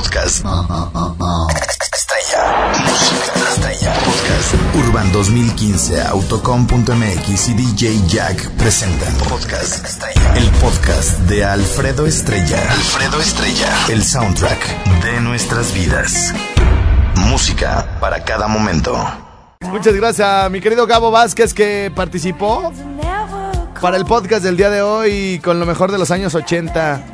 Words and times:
Podcast. 0.00 0.42
Estrella. 1.92 2.72
Música 2.88 3.32
estrella. 3.50 3.92
Podcast. 3.92 4.54
Urban 4.74 5.12
2015, 5.12 6.00
Autocom.mx 6.00 7.48
y 7.50 7.52
DJ 7.52 8.00
Jack 8.06 8.48
presentan 8.52 9.12
Podcast 9.28 9.84
Estrella. 9.84 10.36
El 10.36 10.48
podcast 10.52 11.18
de 11.28 11.44
Alfredo 11.44 12.06
Estrella. 12.06 12.62
Alfredo 12.70 13.20
Estrella. 13.20 13.68
El 13.90 14.02
soundtrack 14.02 15.02
de 15.04 15.20
nuestras 15.20 15.74
vidas. 15.74 16.32
Música 17.16 17.98
para 18.00 18.24
cada 18.24 18.48
momento. 18.48 18.96
Muchas 19.70 19.92
gracias 19.92 20.26
a 20.26 20.48
mi 20.48 20.62
querido 20.62 20.86
Gabo 20.86 21.10
Vázquez 21.10 21.52
que 21.52 21.92
participó 21.94 22.72
para 23.82 23.98
el 23.98 24.06
podcast 24.06 24.44
del 24.44 24.56
día 24.56 24.70
de 24.70 24.80
hoy 24.80 25.40
con 25.44 25.60
lo 25.60 25.66
mejor 25.66 25.92
de 25.92 25.98
los 25.98 26.10
años 26.10 26.34
80. 26.34 27.04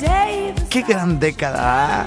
Qué 0.70 0.82
gran 0.82 1.18
década. 1.18 2.06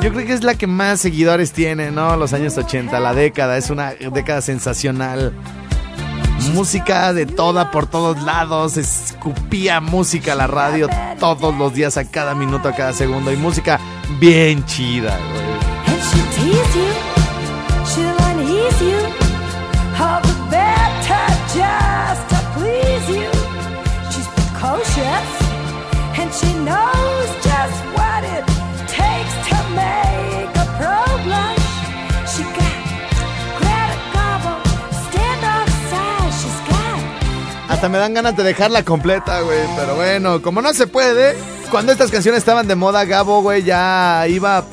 Yo 0.00 0.12
creo 0.12 0.26
que 0.26 0.32
es 0.32 0.44
la 0.44 0.54
que 0.54 0.68
más 0.68 1.00
seguidores 1.00 1.52
tiene, 1.52 1.90
¿no? 1.90 2.16
Los 2.16 2.32
años 2.32 2.56
80, 2.56 3.00
la 3.00 3.14
década. 3.14 3.56
Es 3.56 3.68
una 3.70 3.94
década 3.94 4.40
sensacional. 4.42 5.32
Música 6.54 7.12
de 7.12 7.26
toda 7.26 7.72
por 7.72 7.86
todos 7.86 8.22
lados. 8.22 8.76
Escupía 8.76 9.80
música 9.80 10.32
a 10.32 10.36
la 10.36 10.46
radio 10.46 10.88
todos 11.18 11.54
los 11.56 11.74
días, 11.74 11.96
a 11.96 12.08
cada 12.08 12.36
minuto, 12.36 12.68
a 12.68 12.74
cada 12.74 12.92
segundo. 12.92 13.32
Y 13.32 13.36
música 13.36 13.80
bien 14.20 14.64
chida, 14.66 15.18
güey. 15.32 17.07
Hasta 37.78 37.88
me 37.88 37.98
dan 37.98 38.12
ganas 38.12 38.36
de 38.36 38.42
dejarla 38.42 38.82
completa, 38.82 39.40
güey. 39.42 39.60
Pero 39.76 39.94
bueno, 39.94 40.42
como 40.42 40.60
no 40.60 40.74
se 40.74 40.88
puede, 40.88 41.36
cuando 41.70 41.92
estas 41.92 42.10
canciones 42.10 42.38
estaban 42.38 42.66
de 42.66 42.74
moda, 42.74 43.04
Gabo, 43.04 43.40
güey, 43.40 43.62
ya 43.62 44.26
iba 44.26 44.64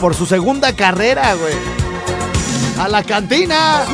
por 0.00 0.16
su 0.16 0.26
segunda 0.26 0.74
carrera, 0.74 1.32
güey. 1.36 1.54
A 2.76 2.88
la 2.88 3.04
cantina. 3.04 3.84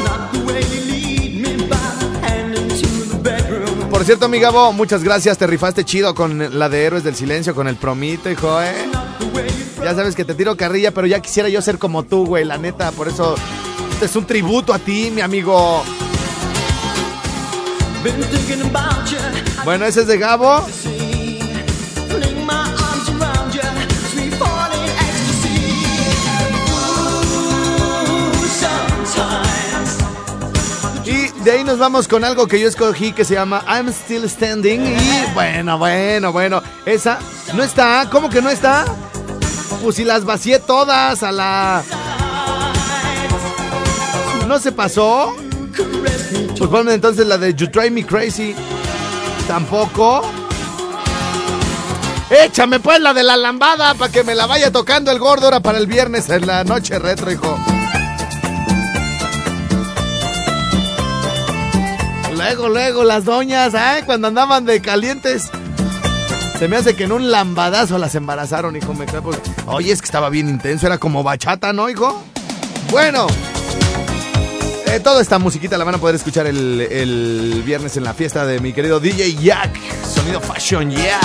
Por 3.90 4.04
cierto, 4.06 4.26
mi 4.30 4.40
Gabo, 4.40 4.72
muchas 4.72 5.04
gracias. 5.04 5.36
Te 5.36 5.46
rifaste 5.46 5.84
chido 5.84 6.14
con 6.14 6.58
la 6.58 6.70
de 6.70 6.82
Héroes 6.82 7.04
del 7.04 7.14
Silencio, 7.14 7.54
con 7.54 7.68
el 7.68 7.76
promito, 7.76 8.30
hijo, 8.30 8.62
eh. 8.62 8.72
Ya 9.84 9.94
sabes 9.94 10.14
que 10.14 10.24
te 10.24 10.34
tiro 10.34 10.56
carrilla, 10.56 10.92
pero 10.92 11.06
ya 11.06 11.20
quisiera 11.20 11.50
yo 11.50 11.60
ser 11.60 11.76
como 11.76 12.04
tú, 12.04 12.24
güey, 12.24 12.46
la 12.46 12.56
neta. 12.56 12.90
Por 12.92 13.08
eso, 13.08 13.34
es 14.00 14.16
un 14.16 14.24
tributo 14.24 14.72
a 14.72 14.78
ti, 14.78 15.10
mi 15.14 15.20
amigo. 15.20 15.84
Bueno, 19.64 19.84
ese 19.84 20.02
es 20.02 20.06
de 20.06 20.18
Gabo. 20.18 20.64
Y 31.04 31.28
de 31.44 31.50
ahí 31.52 31.64
nos 31.64 31.78
vamos 31.78 32.08
con 32.08 32.24
algo 32.24 32.46
que 32.48 32.60
yo 32.60 32.68
escogí 32.68 33.12
que 33.12 33.24
se 33.24 33.34
llama 33.34 33.62
I'm 33.68 33.88
Still 33.92 34.28
Standing. 34.28 34.86
Y 34.86 35.34
bueno, 35.34 35.78
bueno, 35.78 36.32
bueno. 36.32 36.62
Esa 36.84 37.18
no 37.54 37.62
está. 37.62 38.08
¿Cómo 38.10 38.28
que 38.28 38.42
no 38.42 38.50
está? 38.50 38.84
Pues 39.82 39.96
si 39.96 40.04
las 40.04 40.24
vacié 40.24 40.58
todas 40.58 41.22
a 41.22 41.32
la. 41.32 41.84
¿No 44.46 44.58
se 44.58 44.72
pasó? 44.72 45.34
Pues 46.30 46.70
ponme 46.70 46.94
entonces 46.94 47.26
la 47.26 47.38
de 47.38 47.54
You 47.54 47.66
Drive 47.66 47.90
Me 47.90 48.04
Crazy. 48.04 48.54
Tampoco. 49.46 50.22
Échame 52.30 52.80
pues 52.80 53.00
la 53.00 53.14
de 53.14 53.22
la 53.22 53.36
lambada 53.36 53.94
para 53.94 54.10
que 54.10 54.24
me 54.24 54.34
la 54.34 54.46
vaya 54.46 54.72
tocando 54.72 55.12
el 55.12 55.18
gordo 55.18 55.44
ahora 55.44 55.60
para 55.60 55.78
el 55.78 55.86
viernes 55.86 56.28
en 56.28 56.46
la 56.46 56.64
noche 56.64 56.98
retro, 56.98 57.30
hijo. 57.30 57.56
Luego, 62.34 62.68
luego, 62.68 63.04
las 63.04 63.24
doñas, 63.24 63.74
¿eh? 63.74 64.02
Cuando 64.04 64.28
andaban 64.28 64.64
de 64.64 64.80
calientes. 64.80 65.50
Se 66.58 66.68
me 66.68 66.76
hace 66.76 66.96
que 66.96 67.04
en 67.04 67.12
un 67.12 67.30
lambadazo 67.30 67.98
las 67.98 68.14
embarazaron, 68.14 68.76
hijo. 68.76 68.92
Me 68.94 69.06
Oye, 69.66 69.92
es 69.92 70.00
que 70.00 70.06
estaba 70.06 70.28
bien 70.30 70.48
intenso, 70.48 70.86
era 70.86 70.98
como 70.98 71.22
bachata, 71.22 71.72
¿no, 71.72 71.88
hijo? 71.88 72.22
Bueno. 72.90 73.26
Eh, 74.86 75.00
toda 75.00 75.20
esta 75.20 75.38
musiquita 75.38 75.76
la 75.76 75.84
van 75.84 75.96
a 75.96 75.98
poder 75.98 76.14
escuchar 76.16 76.46
el, 76.46 76.80
el 76.80 77.62
viernes 77.64 77.96
en 77.96 78.04
la 78.04 78.14
fiesta 78.14 78.46
de 78.46 78.60
mi 78.60 78.72
querido 78.72 79.00
DJ 79.00 79.34
Jack. 79.34 79.78
Sonido 80.04 80.40
Fashion, 80.40 80.90
yeah. 80.90 81.20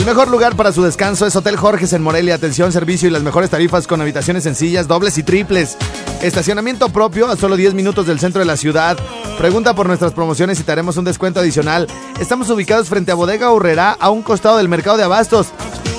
El 0.00 0.06
mejor 0.06 0.30
lugar 0.30 0.56
para 0.56 0.72
su 0.72 0.82
descanso 0.82 1.26
es 1.26 1.36
Hotel 1.36 1.56
Jorges 1.56 1.92
en 1.92 2.02
Morelia. 2.02 2.34
Atención, 2.34 2.72
servicio 2.72 3.06
y 3.08 3.10
las 3.10 3.22
mejores 3.22 3.50
tarifas 3.50 3.86
con 3.86 4.00
habitaciones 4.00 4.44
sencillas, 4.44 4.88
dobles 4.88 5.18
y 5.18 5.22
triples. 5.22 5.76
Estacionamiento 6.22 6.88
propio 6.88 7.28
a 7.28 7.36
solo 7.36 7.56
10 7.56 7.74
minutos 7.74 8.06
del 8.06 8.18
centro 8.18 8.38
de 8.38 8.46
la 8.46 8.56
ciudad. 8.56 8.96
Pregunta 9.36 9.74
por 9.74 9.86
nuestras 9.86 10.12
promociones 10.12 10.58
y 10.58 10.62
te 10.62 10.72
haremos 10.72 10.96
un 10.96 11.04
descuento 11.04 11.40
adicional. 11.40 11.86
Estamos 12.18 12.48
ubicados 12.48 12.88
frente 12.88 13.12
a 13.12 13.14
Bodega 13.14 13.52
Urrera, 13.52 13.92
a 13.92 14.08
un 14.08 14.22
costado 14.22 14.56
del 14.56 14.68
mercado 14.68 14.96
de 14.96 15.04
abastos. 15.04 15.48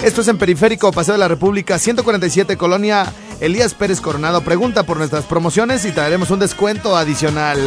Esto 0.03 0.21
es 0.21 0.27
en 0.29 0.39
Periférico, 0.39 0.91
Paseo 0.91 1.13
de 1.13 1.19
la 1.19 1.27
República, 1.27 1.77
147, 1.77 2.57
Colonia 2.57 3.13
Elías 3.41 3.73
Pérez 3.73 3.99
Coronado. 3.99 4.41
Pregunta 4.41 4.83
por 4.83 4.97
nuestras 4.97 5.25
promociones 5.25 5.83
y 5.85 5.91
te 5.91 5.99
haremos 5.99 6.29
un 6.29 6.39
descuento 6.39 6.95
adicional. 6.95 7.57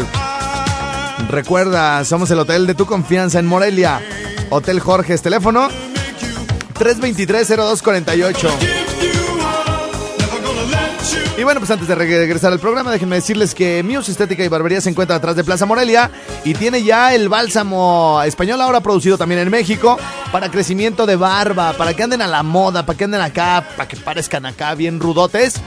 Recuerda, 1.29 2.05
somos 2.05 2.31
el 2.31 2.39
hotel 2.39 2.67
de 2.67 2.75
tu 2.75 2.87
confianza 2.87 3.41
en 3.41 3.47
Morelia. 3.47 4.01
Hotel 4.51 4.81
Jorges, 4.81 5.21
teléfono 5.21 5.69
323-0248. 6.79 8.84
Y 11.37 11.43
bueno, 11.43 11.59
pues 11.59 11.71
antes 11.73 11.89
de 11.89 11.97
regresar 11.97 12.53
al 12.53 12.61
programa, 12.61 12.93
déjenme 12.93 13.17
decirles 13.17 13.57
que 13.57 13.83
Muse 13.83 14.13
Estética 14.13 14.45
y 14.45 14.49
Barbería 14.49 14.81
se 14.81 14.91
encuentra 14.91 15.17
atrás 15.17 15.35
de 15.35 15.43
Plaza 15.43 15.67
Morelia 15.67 16.13
y 16.45 16.55
tiene 16.55 16.85
ya 16.85 17.13
el 17.13 17.29
bálsamo 17.29 18.23
español 18.23 18.61
ahora 18.61 18.81
producido 18.81 19.19
también 19.19 19.41
en 19.41 19.51
México 19.51 19.99
para 20.31 20.49
crecimiento 20.49 21.07
de 21.07 21.17
barba, 21.17 21.73
para 21.73 21.93
que 21.93 22.05
anden 22.05 22.23
a 22.23 22.29
la 22.29 22.45
moda, 22.45 22.87
para 22.87 22.97
que 22.97 23.05
anden 23.05 23.21
acá, 23.21 23.67
para 23.77 23.89
que 23.89 23.97
parezcan 23.97 24.47
acá 24.47 24.77
bien 24.77 25.01
rudotes. 25.01 25.61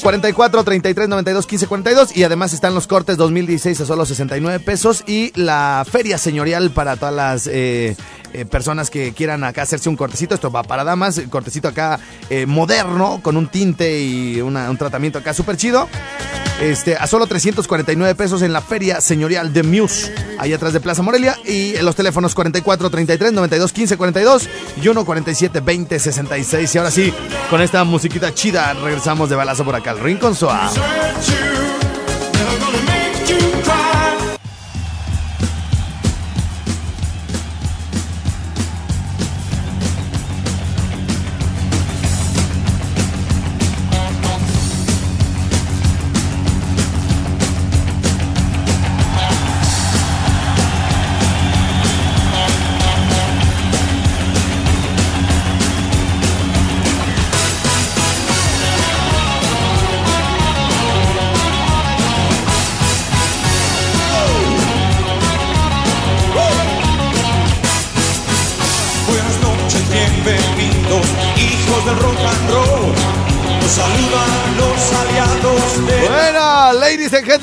44 0.00 0.62
33 0.62 1.08
92 1.08 1.46
15 1.46 1.66
42 1.66 2.16
y 2.16 2.22
además 2.22 2.52
están 2.52 2.74
los 2.74 2.86
cortes 2.86 3.16
2016 3.16 3.80
a 3.80 3.86
solo 3.86 4.06
69 4.06 4.60
pesos 4.60 5.02
y 5.06 5.32
la 5.34 5.84
feria 5.90 6.18
señorial 6.18 6.70
para 6.70 6.96
todas 6.96 7.14
las 7.14 7.48
eh, 7.50 7.96
eh, 8.32 8.44
personas 8.44 8.90
que 8.90 9.12
quieran 9.12 9.44
acá 9.44 9.62
hacerse 9.62 9.88
un 9.88 9.96
cortecito. 9.96 10.34
Esto 10.34 10.50
va 10.50 10.62
para 10.62 10.84
damas, 10.84 11.20
cortecito 11.30 11.68
acá 11.68 11.98
eh, 12.30 12.46
moderno 12.46 13.20
con 13.22 13.36
un 13.36 13.48
tinte 13.48 14.00
y 14.00 14.40
un 14.40 14.76
tratamiento 14.76 15.18
acá 15.18 15.34
súper 15.34 15.56
chido. 15.56 15.88
Este, 16.60 16.96
a 16.96 17.06
solo 17.06 17.28
349 17.28 18.16
pesos 18.16 18.42
en 18.42 18.52
la 18.52 18.60
feria 18.60 19.00
señorial 19.00 19.52
de 19.52 19.62
Muse, 19.62 20.12
ahí 20.38 20.52
atrás 20.52 20.72
de 20.72 20.80
Plaza 20.80 21.02
Morelia. 21.02 21.36
Y 21.44 21.76
en 21.76 21.84
los 21.84 21.94
teléfonos 21.94 22.34
44 22.34 22.90
33 22.90 23.32
92 23.32 23.72
15 23.72 23.96
42 23.96 24.48
y 24.82 24.88
1 24.88 25.04
47 25.04 25.60
20 25.60 25.98
66. 25.98 26.74
Y 26.74 26.78
ahora 26.78 26.90
sí, 26.90 27.14
con 27.48 27.60
esta 27.60 27.84
musiquita 27.84 28.34
chida, 28.34 28.74
regresamos 28.74 29.30
de 29.30 29.36
balazo 29.36 29.64
por 29.64 29.76
acá 29.76 29.92
al 29.92 30.00
Rincón 30.00 30.34
Suave. 30.34 30.70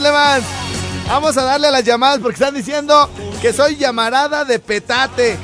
Gentlemen, 0.05 0.43
vamos 1.07 1.37
a 1.37 1.43
darle 1.43 1.67
a 1.67 1.71
las 1.71 1.83
llamadas 1.83 2.19
porque 2.19 2.35
están 2.35 2.53
diciendo 2.53 3.09
que 3.41 3.53
soy 3.53 3.75
llamarada 3.75 4.45
de 4.45 4.59
petate. 4.59 5.37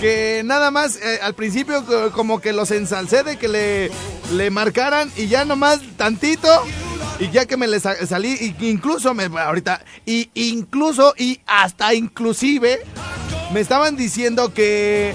que 0.00 0.42
nada 0.44 0.70
más 0.70 0.96
eh, 0.96 1.20
al 1.22 1.34
principio 1.34 1.84
co- 1.86 2.10
como 2.12 2.40
que 2.40 2.52
los 2.52 2.70
ensalcé 2.72 3.22
de 3.22 3.36
que 3.38 3.48
le, 3.48 3.90
le 4.32 4.50
marcaran 4.50 5.10
y 5.16 5.28
ya 5.28 5.44
nomás 5.46 5.80
tantito 5.96 6.48
y 7.20 7.30
ya 7.30 7.46
que 7.46 7.56
me 7.56 7.66
le 7.68 7.80
sa- 7.80 8.04
salí 8.06 8.54
incluso 8.60 9.14
me 9.14 9.24
ahorita 9.38 9.82
y 10.04 10.28
incluso 10.34 11.14
y 11.16 11.40
hasta 11.46 11.94
inclusive 11.94 12.82
me 13.52 13.60
estaban 13.60 13.96
diciendo 13.96 14.52
que 14.52 15.14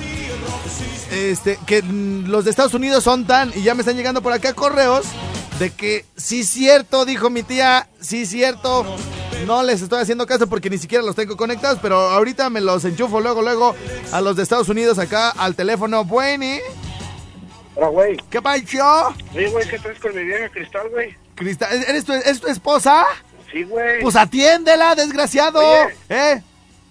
este 1.11 1.59
que 1.67 1.83
los 1.83 2.45
de 2.45 2.51
Estados 2.51 2.73
Unidos 2.73 3.03
son 3.03 3.27
tan 3.27 3.51
y 3.55 3.61
ya 3.61 3.75
me 3.75 3.81
están 3.81 3.95
llegando 3.97 4.21
por 4.23 4.33
acá 4.33 4.53
correos 4.53 5.05
de 5.59 5.71
que 5.71 6.05
sí 6.15 6.43
cierto 6.45 7.05
dijo 7.05 7.29
mi 7.29 7.43
tía 7.43 7.87
sí 7.99 8.25
cierto 8.25 8.85
no 9.45 9.61
les 9.63 9.81
estoy 9.81 10.01
haciendo 10.01 10.25
caso 10.25 10.47
porque 10.47 10.69
ni 10.69 10.77
siquiera 10.77 11.03
los 11.03 11.15
tengo 11.15 11.35
conectados 11.37 11.79
pero 11.81 11.99
ahorita 11.99 12.49
me 12.49 12.61
los 12.61 12.85
enchufo 12.85 13.19
luego 13.19 13.41
luego 13.41 13.75
a 14.11 14.21
los 14.21 14.35
de 14.37 14.43
Estados 14.43 14.69
Unidos 14.69 14.97
acá 14.99 15.29
al 15.31 15.55
teléfono 15.55 16.05
bueno 16.05 16.45
Hola, 17.75 17.87
güey. 17.89 18.17
qué 18.29 18.41
pacho 18.41 19.13
Oye, 19.35 19.49
güey, 19.49 19.67
¿qué 19.69 19.79
traes 19.79 19.99
con 19.99 20.13
mi 20.15 20.23
vieja 20.23 20.49
Cristal, 20.49 20.89
güey? 20.89 21.15
Cristal 21.35 21.83
eres 21.87 22.03
tu, 22.05 22.13
es 22.13 22.39
tu 22.41 22.47
esposa 22.47 23.05
Sí, 23.51 23.63
güey. 23.63 24.01
pues 24.01 24.15
atiéndela 24.15 24.95
desgraciado 24.95 25.59
Oye. 25.59 25.95
eh 26.09 26.41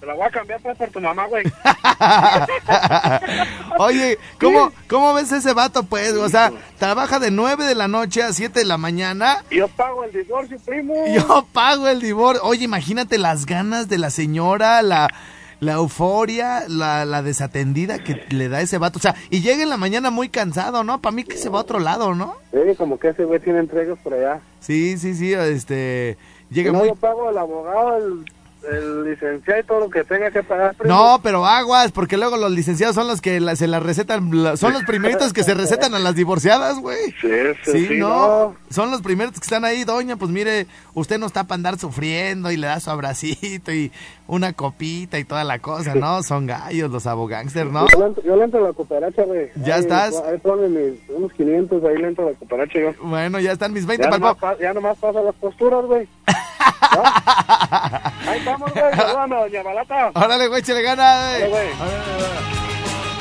Te 0.00 0.06
la 0.06 0.14
voy 0.14 0.26
a 0.26 0.30
cambiar 0.30 0.60
pues, 0.60 0.76
por 0.76 0.90
tu 0.90 1.00
mamá, 1.00 1.26
güey. 1.26 1.44
Oye, 3.78 4.18
¿cómo, 4.40 4.70
¿cómo 4.88 5.14
ves 5.14 5.32
ese 5.32 5.52
vato, 5.54 5.82
pues? 5.82 6.12
O 6.12 6.28
sea, 6.28 6.52
trabaja 6.78 7.18
de 7.18 7.32
9 7.32 7.64
de 7.64 7.74
la 7.74 7.88
noche 7.88 8.22
a 8.22 8.32
7 8.32 8.60
de 8.60 8.64
la 8.64 8.78
mañana. 8.78 9.44
Yo 9.50 9.66
pago 9.66 10.04
el 10.04 10.12
divorcio, 10.12 10.56
primo. 10.64 10.94
Yo 11.14 11.44
pago 11.52 11.88
el 11.88 12.00
divorcio. 12.00 12.44
Oye, 12.44 12.64
imagínate 12.64 13.18
las 13.18 13.44
ganas 13.44 13.88
de 13.88 13.98
la 13.98 14.10
señora, 14.10 14.82
la, 14.82 15.08
la 15.58 15.72
euforia, 15.72 16.62
la, 16.68 17.04
la 17.04 17.22
desatendida 17.22 17.98
que 17.98 18.22
le 18.30 18.48
da 18.48 18.60
ese 18.60 18.78
vato. 18.78 18.98
O 18.98 19.02
sea, 19.02 19.16
y 19.30 19.40
llega 19.40 19.64
en 19.64 19.68
la 19.68 19.78
mañana 19.78 20.10
muy 20.10 20.28
cansado, 20.28 20.84
¿no? 20.84 21.00
Para 21.00 21.16
mí 21.16 21.24
que 21.24 21.38
se 21.38 21.48
va 21.48 21.58
a 21.58 21.62
otro 21.62 21.80
lado, 21.80 22.14
¿no? 22.14 22.36
Sí, 22.52 22.76
como 22.76 23.00
que 23.00 23.08
ese 23.08 23.24
güey 23.24 23.40
tiene 23.40 23.58
entregas 23.58 23.98
por 23.98 24.14
allá. 24.14 24.40
Sí, 24.60 24.96
sí, 24.96 25.14
sí, 25.14 25.32
este... 25.32 26.16
Llega 26.50 26.72
no, 26.72 26.78
muy... 26.78 26.88
yo 26.88 26.94
pago 26.94 27.28
el 27.28 27.36
abogado, 27.36 27.98
el, 27.98 28.24
el 28.70 29.04
licenciado 29.04 29.60
y 29.60 29.64
todo 29.64 29.80
lo 29.80 29.90
que 29.90 30.04
tenga 30.04 30.30
que 30.30 30.42
pagar, 30.42 30.74
primo. 30.74 30.94
No, 30.94 31.20
pero 31.22 31.46
aguas, 31.46 31.92
porque 31.92 32.16
luego 32.16 32.36
los 32.36 32.50
licenciados 32.50 32.94
son 32.94 33.06
los 33.06 33.20
que 33.20 33.40
la- 33.40 33.56
se 33.56 33.66
la 33.66 33.80
recetan, 33.80 34.30
la- 34.42 34.56
son 34.56 34.72
los 34.72 34.84
primeritos 34.84 35.32
que 35.32 35.44
se 35.44 35.54
recetan 35.54 35.94
a 35.94 35.98
las 35.98 36.14
divorciadas, 36.14 36.78
güey. 36.80 37.12
Sí, 37.20 37.28
sí, 37.64 37.86
Sí, 37.86 37.96
no. 37.98 38.08
no. 38.08 38.56
Son 38.70 38.90
los 38.90 39.00
primeros 39.02 39.32
que 39.34 39.40
están 39.44 39.64
ahí, 39.64 39.84
doña, 39.84 40.16
pues 40.16 40.30
mire, 40.30 40.66
usted 40.94 41.18
no 41.18 41.26
está 41.26 41.44
para 41.44 41.54
andar 41.56 41.78
sufriendo 41.78 42.50
y 42.50 42.56
le 42.56 42.66
da 42.66 42.80
su 42.80 42.90
abracito 42.90 43.72
y 43.72 43.90
una 44.26 44.52
copita 44.52 45.18
y 45.18 45.24
toda 45.24 45.44
la 45.44 45.58
cosa, 45.60 45.94
¿no? 45.94 46.22
Son 46.22 46.46
gallos 46.46 46.90
los 46.90 47.06
abogánster, 47.06 47.66
¿no? 47.66 47.86
Yo, 47.88 47.98
le 48.00 48.06
entro, 48.06 48.22
yo 48.24 48.36
le 48.36 48.44
entro 48.44 48.64
a 48.64 48.68
la 48.68 48.72
cooperacha, 48.74 49.22
güey. 49.24 49.48
¿Ya 49.64 49.76
Ahí- 49.76 49.80
estás? 49.80 50.14
Ahí 50.26 50.36
ponme 50.38 50.68
mis, 50.68 50.98
unos 51.08 51.32
500, 51.32 51.82
ahí 51.84 51.96
le 51.96 52.08
entro 52.08 52.26
a 52.26 52.30
la 52.32 52.36
cooperacha 52.36 52.78
yo. 52.78 52.92
Bueno, 53.02 53.40
ya 53.40 53.52
están 53.52 53.72
mis 53.72 53.86
20 53.86 54.04
Ya 54.04 54.10
nomás, 54.10 54.36
pa- 54.36 54.58
ya 54.58 54.74
nomás 54.74 54.98
pasa 54.98 55.20
las 55.22 55.34
posturas, 55.36 55.84
güey. 55.86 56.06
¿Va? 56.96 58.12
Ahí 58.48 58.54
estamos, 58.54 58.72
güey. 58.72 58.96
Saludame 58.96 59.36
a 59.36 59.40
doña 59.40 59.62
Balata. 59.62 60.10
Órale, 60.14 60.48
güey, 60.48 60.62
le 60.62 60.82
gana. 60.82 61.38
güey. 61.48 61.68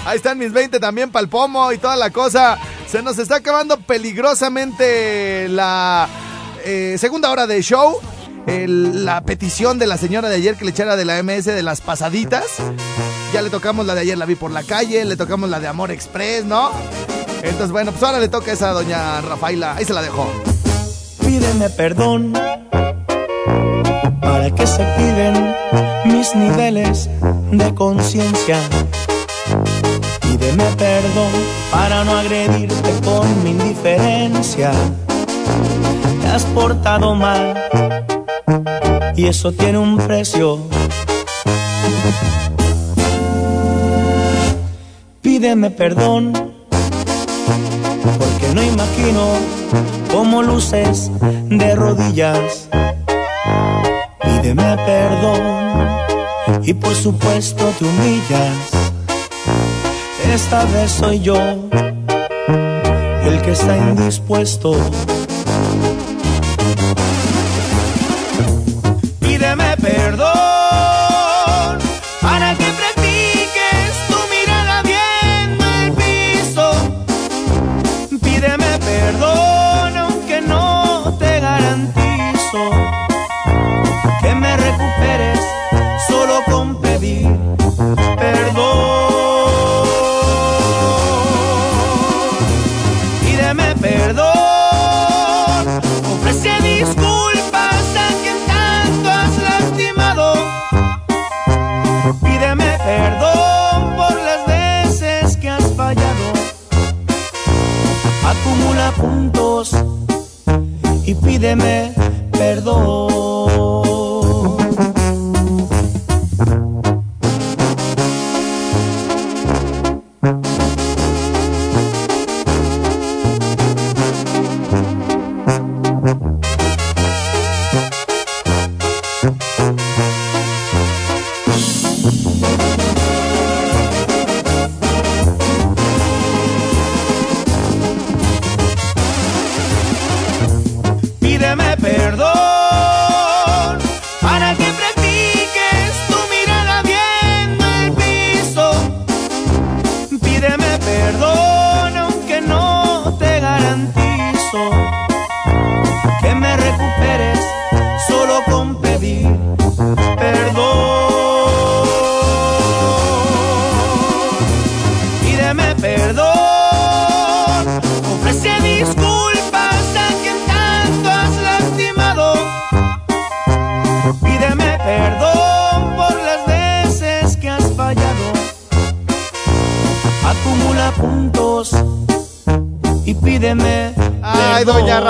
Ahí 0.06 0.15
están 0.18 0.38
mis 0.38 0.53
20 0.53 0.79
también 0.79 1.12
pal 1.12 1.27
pomo 1.27 1.71
y 1.71 1.77
toda 1.77 1.95
la 1.97 2.09
cosa. 2.12 2.57
Se 2.88 3.01
nos 3.01 3.18
está 3.19 3.35
acabando 3.38 3.77
peligrosamente 3.77 5.47
la 5.50 6.07
eh, 6.65 6.95
segunda 6.97 7.29
hora 7.31 7.45
de 7.47 7.62
show. 7.62 8.00
El- 8.45 9.03
la 9.06 9.21
petición 9.21 9.77
de 9.77 9.88
la 9.88 9.97
señora 9.97 10.29
de 10.29 10.38
ayer 10.38 10.56
que 10.56 10.63
le 10.63 10.71
echara 10.71 10.95
de 10.95 11.03
la 11.03 11.21
MS 11.21 11.44
de 11.45 11.63
las 11.63 11.81
pasaditas. 11.81 12.45
Ya 13.33 13.41
le 13.41 13.50
tocamos 13.50 13.85
la 13.85 13.94
de 13.94 14.01
ayer, 14.01 14.18
la 14.18 14.25
vi 14.25 14.35
por 14.35 14.51
la 14.51 14.63
calle. 14.63 15.03
Le 15.03 15.18
tocamos 15.18 15.50
la 15.50 15.59
de 15.59 15.68
Amor 15.68 15.91
Express, 15.91 16.45
¿no? 16.45 16.71
Entonces, 17.44 17.71
bueno, 17.71 17.91
pues 17.91 18.01
ahora 18.03 18.19
le 18.19 18.30
toca 18.30 18.53
esa 18.53 18.69
a 18.69 18.73
doña 18.73 19.19
Rafaela. 19.21 19.75
Ahí 19.75 19.83
se 19.83 19.94
la 19.94 20.01
dejo. 20.01 20.31
Pídeme 21.19 21.69
perdón 21.69 22.31
que 24.51 24.65
se 24.65 24.83
activen 24.83 25.55
mis 26.05 26.35
niveles 26.35 27.09
de 27.51 27.73
conciencia. 27.73 28.57
Pídeme 30.21 30.63
perdón 30.77 31.31
para 31.71 32.03
no 32.03 32.17
agredirte 32.17 32.91
con 33.03 33.44
mi 33.44 33.51
indiferencia. 33.51 34.71
Te 36.21 36.27
has 36.27 36.45
portado 36.45 37.15
mal 37.15 37.55
y 39.15 39.27
eso 39.27 39.51
tiene 39.51 39.79
un 39.79 39.97
precio. 39.97 40.59
Pídeme 45.21 45.71
perdón 45.71 46.33
porque 48.01 48.53
no 48.53 48.63
imagino 48.63 49.27
cómo 50.11 50.41
luces 50.41 51.11
de 51.49 51.75
rodillas. 51.75 52.69
Pídeme 54.27 54.77
perdón 54.85 55.41
y 56.63 56.74
por 56.74 56.94
supuesto 56.94 57.65
te 57.79 57.85
humillas. 57.85 58.56
Esta 60.33 60.65
vez 60.65 60.91
soy 60.91 61.19
yo 61.21 61.38
el 63.25 63.41
que 63.41 63.51
está 63.51 63.77
indispuesto. 63.77 64.75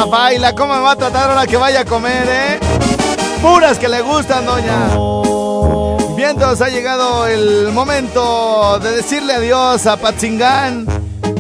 Rafaela, 0.10 0.56
¿cómo 0.56 0.74
me 0.74 0.80
va 0.80 0.92
a 0.92 0.96
tratar 0.96 1.30
ahora 1.30 1.46
que 1.46 1.58
vaya 1.58 1.82
a 1.82 1.86
comer, 1.86 2.26
eh? 2.30 2.60
Puras 3.42 3.78
que 3.78 3.90
le 3.90 4.02
gustan, 4.02 4.46
doña. 4.46 4.88
Bien 4.88 6.16
Bien, 6.16 6.30
entonces 6.30 6.66
ha 6.66 6.70
llegado 6.70 7.28
el 7.28 7.74
momento 7.74 8.80
de 8.80 8.92
decirle 8.92 9.34
adiós 9.34 9.86
a 9.86 9.98
Patzingán, 9.98 10.86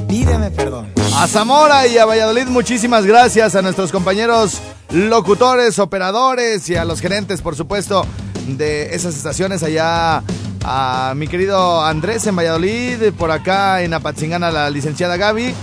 Pídeme 0.10 0.52
perdón. 0.52 0.92
a 1.16 1.28
Zamora 1.28 1.88
y 1.88 1.98
a 1.98 2.06
Valladolid. 2.06 2.48
Muchísimas 2.48 3.06
gracias 3.06 3.56
a 3.56 3.62
nuestros 3.62 3.94
compañeros 3.94 4.60
locutores, 4.92 5.80
operadores 5.80 6.70
y 6.70 6.76
a 6.76 6.84
los 6.84 7.00
gerentes, 7.00 7.42
por 7.42 7.56
supuesto, 7.56 8.06
de 8.48 8.94
esas 8.94 9.16
estaciones 9.16 9.64
allá. 9.64 10.24
A 10.66 11.14
mi 11.16 11.30
querido 11.30 11.86
Andrés 11.86 12.28
en 12.28 12.36
Valladolid, 12.36 13.14
por 13.18 13.32
acá 13.32 13.82
en 13.82 13.94
Apatzingán 13.94 14.44
a 14.44 14.52
la 14.52 14.70
licenciada 14.70 15.16
Gaby. 15.16 15.56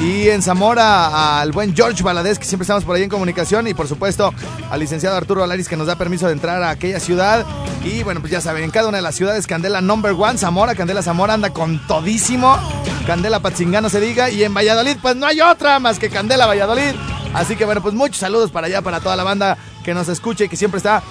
Y 0.00 0.28
en 0.28 0.42
Zamora 0.42 1.40
al 1.40 1.52
buen 1.52 1.74
George 1.74 2.02
Valadez, 2.02 2.38
que 2.38 2.44
siempre 2.44 2.64
estamos 2.64 2.84
por 2.84 2.96
ahí 2.96 3.02
en 3.02 3.08
comunicación. 3.08 3.66
Y 3.66 3.72
por 3.74 3.88
supuesto 3.88 4.32
al 4.70 4.80
licenciado 4.80 5.16
Arturo 5.16 5.42
Alaris, 5.42 5.68
que 5.68 5.76
nos 5.76 5.86
da 5.86 5.96
permiso 5.96 6.26
de 6.26 6.34
entrar 6.34 6.62
a 6.62 6.70
aquella 6.70 7.00
ciudad. 7.00 7.46
Y 7.82 8.02
bueno, 8.02 8.20
pues 8.20 8.30
ya 8.30 8.40
saben, 8.40 8.64
en 8.64 8.70
cada 8.70 8.88
una 8.88 8.98
de 8.98 9.02
las 9.02 9.14
ciudades, 9.14 9.46
Candela 9.46 9.80
number 9.80 10.12
one, 10.12 10.36
Zamora, 10.36 10.74
Candela 10.74 11.02
Zamora 11.02 11.34
anda 11.34 11.50
con 11.50 11.84
todísimo. 11.86 12.58
Candela 13.06 13.40
Patzingán 13.40 13.82
no 13.82 13.88
se 13.88 14.00
diga. 14.00 14.28
Y 14.28 14.44
en 14.44 14.52
Valladolid, 14.52 14.98
pues 15.00 15.16
no 15.16 15.26
hay 15.26 15.40
otra 15.40 15.78
más 15.78 15.98
que 15.98 16.10
Candela 16.10 16.46
Valladolid. 16.46 16.94
Así 17.32 17.56
que 17.56 17.64
bueno, 17.64 17.80
pues 17.80 17.94
muchos 17.94 18.18
saludos 18.18 18.50
para 18.50 18.66
allá, 18.66 18.82
para 18.82 19.00
toda 19.00 19.16
la 19.16 19.24
banda 19.24 19.56
que 19.82 19.94
nos 19.94 20.08
escucha 20.08 20.44
y 20.44 20.48
que 20.48 20.56
siempre 20.56 20.78
está 20.78 21.02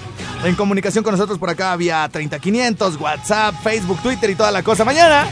en 0.43 0.55
comunicación 0.55 1.03
con 1.03 1.13
nosotros 1.13 1.39
por 1.39 1.49
acá 1.49 1.75
vía 1.75 2.07
30500, 2.11 2.99
WhatsApp, 2.99 3.55
Facebook, 3.63 3.99
Twitter 4.01 4.29
y 4.29 4.35
toda 4.35 4.51
la 4.51 4.61
cosa. 4.61 4.85
Mañana 4.85 5.27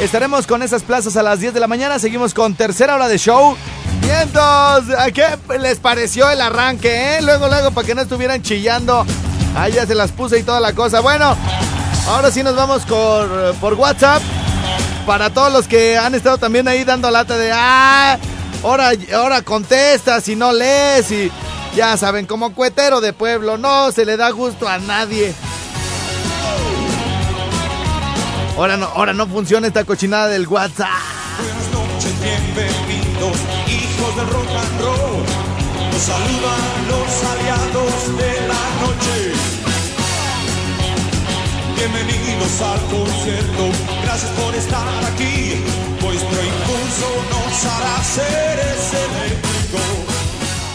estaremos 0.00 0.46
con 0.46 0.62
esas 0.62 0.82
plazas 0.82 1.16
a 1.16 1.22
las 1.22 1.40
10 1.40 1.54
de 1.54 1.60
la 1.60 1.66
mañana. 1.66 1.98
Seguimos 1.98 2.34
con 2.34 2.54
tercera 2.54 2.94
hora 2.94 3.08
de 3.08 3.18
show. 3.18 3.56
Vientos, 4.00 4.40
¿a 4.42 5.10
qué 5.12 5.38
les 5.58 5.78
pareció 5.78 6.30
el 6.30 6.40
arranque, 6.40 7.16
eh? 7.16 7.22
Luego, 7.22 7.48
luego, 7.48 7.70
para 7.70 7.86
que 7.86 7.94
no 7.94 8.02
estuvieran 8.02 8.42
chillando. 8.42 9.04
Ahí 9.56 9.72
ya 9.72 9.86
se 9.86 9.94
las 9.94 10.12
puse 10.12 10.38
y 10.38 10.42
toda 10.42 10.60
la 10.60 10.72
cosa. 10.72 11.00
Bueno, 11.00 11.36
ahora 12.08 12.30
sí 12.30 12.42
nos 12.42 12.56
vamos 12.56 12.82
por, 12.84 13.54
por 13.56 13.74
WhatsApp. 13.74 14.22
Para 15.06 15.30
todos 15.30 15.52
los 15.52 15.66
que 15.66 15.98
han 15.98 16.14
estado 16.14 16.38
también 16.38 16.68
ahí 16.68 16.84
dando 16.84 17.10
lata 17.10 17.36
de, 17.36 17.50
ah, 17.52 18.18
ahora, 18.62 18.92
ahora 19.14 19.42
contestas 19.42 20.28
y 20.28 20.36
no 20.36 20.52
lees 20.52 21.10
y 21.10 21.32
ya 21.74 21.96
saben, 21.96 22.26
como 22.26 22.54
cuetero 22.54 23.00
de 23.00 23.12
pueblo, 23.12 23.58
no 23.58 23.92
se 23.92 24.04
le 24.04 24.16
da 24.16 24.30
gusto 24.30 24.68
a 24.68 24.78
nadie. 24.78 25.34
Ahora 28.60 28.76
no, 28.76 28.84
ahora 28.94 29.14
no 29.14 29.26
funciona 29.26 29.66
esta 29.68 29.84
cochinada 29.84 30.28
del 30.28 30.46
WhatsApp. 30.46 30.86
Buenas 31.38 31.72
noches, 31.72 32.12
bienvenidos, 32.20 33.38
hijos 33.66 34.16
del 34.16 34.26
rock 34.28 34.48
and 34.50 34.80
roll. 34.82 35.24
Nos 35.90 36.02
saludan 36.02 36.60
los 36.90 37.24
aliados 37.24 38.18
de 38.18 38.48
la 38.48 38.64
noche. 38.84 39.32
Bienvenidos 41.74 42.60
al 42.60 42.80
concierto, 42.90 43.70
gracias 44.02 44.30
por 44.32 44.54
estar 44.54 45.04
aquí. 45.10 45.54
Vuestro 46.02 46.28
impulso 46.28 47.08
nos 47.30 47.64
hará 47.64 48.04
seres 48.04 48.92
eléctricos. 48.92 49.80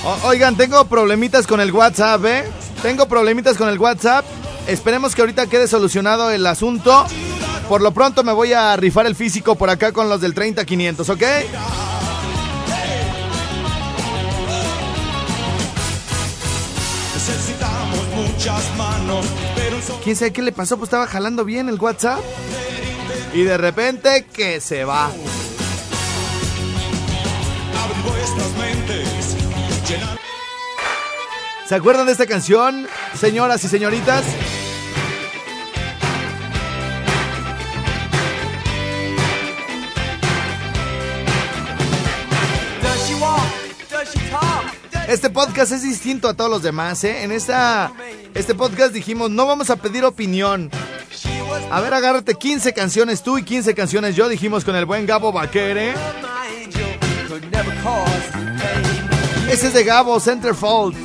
O- 0.05 0.27
oigan, 0.29 0.55
tengo 0.57 0.83
problemitas 0.85 1.45
con 1.45 1.61
el 1.61 1.71
WhatsApp, 1.71 2.25
¿eh? 2.25 2.51
Tengo 2.81 3.07
problemitas 3.07 3.57
con 3.57 3.69
el 3.69 3.77
WhatsApp. 3.77 4.25
Esperemos 4.65 5.13
que 5.13 5.21
ahorita 5.21 5.45
quede 5.45 5.67
solucionado 5.67 6.31
el 6.31 6.47
asunto. 6.47 7.05
Por 7.67 7.81
lo 7.81 7.91
pronto 7.91 8.23
me 8.23 8.31
voy 8.31 8.53
a 8.53 8.75
rifar 8.75 9.07
el 9.07 9.15
físico 9.15 9.55
por 9.55 9.71
acá 9.71 9.91
con 9.91 10.07
los 10.07 10.21
del 10.21 10.35
30500, 10.35 11.09
¿ok? 11.09 11.23
Necesitamos 17.15 18.07
muchas 18.15 18.77
manos, 18.77 19.25
pero 19.55 19.77
un 19.77 19.81
solo 19.81 19.99
¿Quién 20.03 20.15
sabe 20.15 20.31
qué 20.31 20.43
le 20.43 20.51
pasó? 20.51 20.77
Pues 20.77 20.89
estaba 20.89 21.07
jalando 21.07 21.43
bien 21.43 21.67
el 21.67 21.79
WhatsApp. 21.79 22.19
Y 23.33 23.41
de 23.41 23.57
repente 23.57 24.27
que 24.31 24.61
se 24.61 24.85
va. 24.85 25.09
¿Se 31.67 31.73
acuerdan 31.73 32.05
de 32.05 32.11
esta 32.11 32.27
canción, 32.27 32.87
señoras 33.19 33.63
y 33.63 33.67
señoritas? 33.67 34.23
Este 45.07 45.29
podcast 45.29 45.71
es 45.71 45.83
distinto 45.83 46.27
a 46.27 46.33
todos 46.33 46.49
los 46.49 46.63
demás, 46.63 47.03
¿eh? 47.03 47.23
En 47.23 47.31
esta, 47.31 47.91
este 48.33 48.55
podcast 48.55 48.91
dijimos, 48.91 49.29
no 49.29 49.45
vamos 49.45 49.69
a 49.69 49.75
pedir 49.75 50.03
opinión. 50.03 50.71
A 51.71 51.79
ver, 51.81 51.93
agárrate 51.93 52.35
15 52.35 52.73
canciones 52.73 53.21
tú 53.21 53.37
y 53.37 53.43
15 53.43 53.75
canciones 53.75 54.15
yo, 54.15 54.27
dijimos 54.27 54.65
con 54.65 54.75
el 54.75 54.85
buen 54.85 55.05
Gabo 55.05 55.31
Baquere. 55.31 55.93
Ese 59.49 59.67
es 59.67 59.73
de 59.73 59.83
Gabo, 59.83 60.19
Centerfold. 60.19 60.95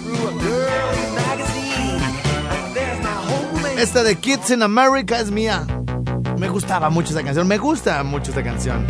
Esta 3.79 4.03
de 4.03 4.17
Kids 4.17 4.51
in 4.51 4.63
America 4.63 5.21
es 5.21 5.31
mía. 5.31 5.67
Me 6.39 6.49
gustaba 6.49 6.89
mucho 6.89 7.11
esa 7.11 7.23
canción, 7.23 7.47
me 7.47 7.59
gusta 7.59 8.03
mucho 8.03 8.31
esta 8.31 8.43
canción. 8.43 8.87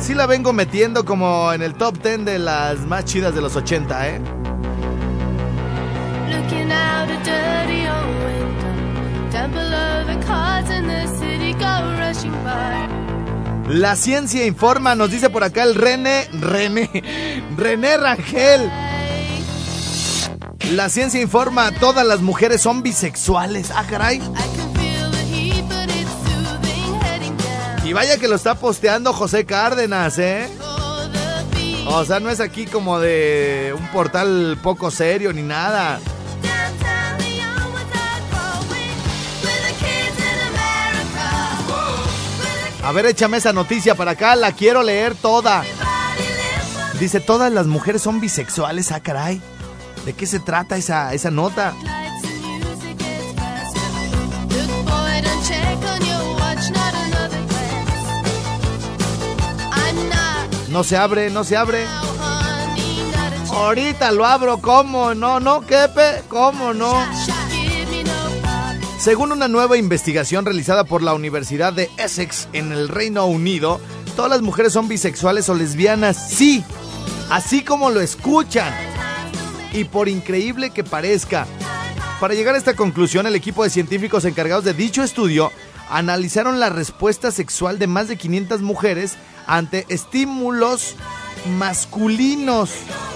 Sí 0.00 0.14
la 0.14 0.26
vengo 0.26 0.52
metiendo 0.52 1.04
como 1.04 1.52
en 1.52 1.62
el 1.62 1.74
top 1.74 2.02
10 2.02 2.24
de 2.24 2.38
las 2.38 2.80
más 2.80 3.04
chidas 3.04 3.34
de 3.34 3.40
los 3.40 3.56
80, 3.56 4.08
¿eh? 4.08 4.20
Looking 6.30 6.70
out 6.72 7.10
a 7.10 7.18
dirty 7.24 7.86
old 7.86 8.16
window, 8.24 9.30
down 9.32 9.50
below 9.52 10.06
the 10.06 10.26
cars 10.26 10.70
in 10.70 10.86
the 10.86 11.06
city 11.18 11.52
go 11.52 11.96
rushing 11.98 12.32
by. 12.44 12.88
La 13.68 13.96
ciencia 13.96 14.46
informa, 14.46 14.94
nos 14.94 15.10
dice 15.10 15.28
por 15.28 15.44
acá 15.44 15.64
el 15.64 15.74
René, 15.74 16.26
René, 16.32 16.88
René 17.56 17.96
Rangel. 17.98 18.70
La 20.72 20.88
ciencia 20.88 21.20
informa, 21.20 21.70
todas 21.72 22.06
las 22.06 22.20
mujeres 22.20 22.62
son 22.62 22.82
bisexuales. 22.82 23.70
Ah, 23.74 23.84
caray. 23.88 24.22
Y 27.88 27.94
vaya 27.94 28.18
que 28.18 28.28
lo 28.28 28.34
está 28.34 28.54
posteando 28.54 29.14
José 29.14 29.46
Cárdenas, 29.46 30.18
¿eh? 30.18 30.46
O 31.86 32.04
sea, 32.04 32.20
no 32.20 32.28
es 32.28 32.38
aquí 32.38 32.66
como 32.66 33.00
de 33.00 33.74
un 33.74 33.88
portal 33.88 34.58
poco 34.62 34.90
serio 34.90 35.32
ni 35.32 35.40
nada. 35.40 35.98
A 42.84 42.92
ver, 42.92 43.06
échame 43.06 43.38
esa 43.38 43.54
noticia 43.54 43.94
para 43.94 44.10
acá, 44.10 44.36
la 44.36 44.52
quiero 44.52 44.82
leer 44.82 45.14
toda. 45.14 45.64
Dice, 47.00 47.20
todas 47.20 47.50
las 47.50 47.66
mujeres 47.66 48.02
son 48.02 48.20
bisexuales, 48.20 48.92
ah, 48.92 49.00
caray. 49.00 49.40
¿De 50.04 50.12
qué 50.12 50.26
se 50.26 50.40
trata 50.40 50.76
esa, 50.76 51.14
esa 51.14 51.30
nota? 51.30 51.72
No 60.78 60.84
se 60.84 60.96
abre, 60.96 61.28
no 61.28 61.42
se 61.42 61.56
abre. 61.56 61.86
Ahorita 63.50 64.12
lo 64.12 64.24
abro, 64.24 64.58
¿cómo? 64.58 65.12
No, 65.12 65.40
no, 65.40 65.66
Kepe, 65.66 66.22
¿cómo 66.28 66.72
no? 66.72 67.04
Según 69.00 69.32
una 69.32 69.48
nueva 69.48 69.76
investigación 69.76 70.44
realizada 70.44 70.84
por 70.84 71.02
la 71.02 71.14
Universidad 71.14 71.72
de 71.72 71.90
Essex 71.96 72.46
en 72.52 72.70
el 72.70 72.88
Reino 72.88 73.26
Unido, 73.26 73.80
todas 74.14 74.30
las 74.30 74.40
mujeres 74.40 74.72
son 74.72 74.86
bisexuales 74.86 75.48
o 75.48 75.54
lesbianas, 75.54 76.30
sí, 76.30 76.62
así 77.28 77.64
como 77.64 77.90
lo 77.90 78.00
escuchan. 78.00 78.72
Y 79.72 79.82
por 79.82 80.08
increíble 80.08 80.70
que 80.70 80.84
parezca, 80.84 81.48
para 82.20 82.34
llegar 82.34 82.54
a 82.54 82.58
esta 82.58 82.76
conclusión, 82.76 83.26
el 83.26 83.34
equipo 83.34 83.64
de 83.64 83.70
científicos 83.70 84.24
encargados 84.24 84.62
de 84.62 84.74
dicho 84.74 85.02
estudio 85.02 85.50
analizaron 85.90 86.60
la 86.60 86.70
respuesta 86.70 87.30
sexual 87.30 87.78
de 87.78 87.86
más 87.86 88.08
de 88.08 88.16
500 88.16 88.62
mujeres 88.62 89.16
ante 89.46 89.86
estímulos 89.88 90.96
masculinos 91.58 92.70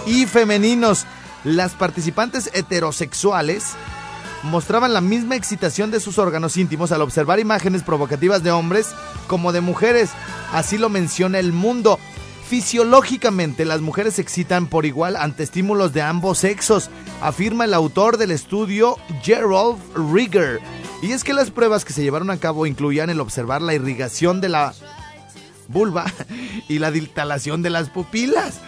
y 0.07 0.27
femeninos. 0.27 1.07
Las 1.45 1.73
participantes 1.73 2.51
heterosexuales 2.55 3.75
mostraban 4.43 4.93
la 4.93 5.01
misma 5.01 5.37
excitación 5.37 5.91
de 5.91 6.01
sus 6.01 6.19
órganos 6.19 6.57
íntimos 6.57 6.93
al 6.93 7.03
observar 7.03 7.41
imágenes 7.41 7.83
provocativas 7.83 8.43
de 8.43 8.51
hombres 8.51 8.89
como 9.27 9.53
de 9.53 9.61
mujeres. 9.61 10.11
Así 10.53 10.79
lo 10.79 10.89
menciona 10.89 11.39
el 11.39 11.53
mundo. 11.53 11.99
Fisiológicamente, 12.49 13.65
las 13.65 13.81
mujeres 13.81 14.15
se 14.15 14.23
excitan 14.23 14.67
por 14.67 14.85
igual 14.85 15.17
ante 15.17 15.43
estímulos 15.43 15.95
de 15.95 16.03
ambos 16.03 16.39
sexos, 16.39 16.91
afirma 17.23 17.65
el 17.65 17.73
autor 17.73 18.19
del 18.19 18.31
estudio 18.31 18.97
Gerald 19.23 19.79
Rieger. 20.13 20.61
Y 21.03 21.13
es 21.13 21.25
que 21.25 21.35
las 21.35 21.51
pruebas 21.51 21.85
que 21.85 21.93
se 21.93 22.03
llevaron 22.03 22.31
a 22.31 22.39
cabo 22.39 22.65
incluían 22.65 23.11
el 23.11 23.21
observar 23.21 23.61
la 23.61 23.75
irrigación 23.75 24.41
de 24.41 24.49
la 24.49 24.73
vulva 25.67 26.07
y 26.69 26.79
la 26.79 26.93
dilatación 26.93 27.61
de 27.61 27.71
las 27.71 27.91
pupilas. 27.91 28.61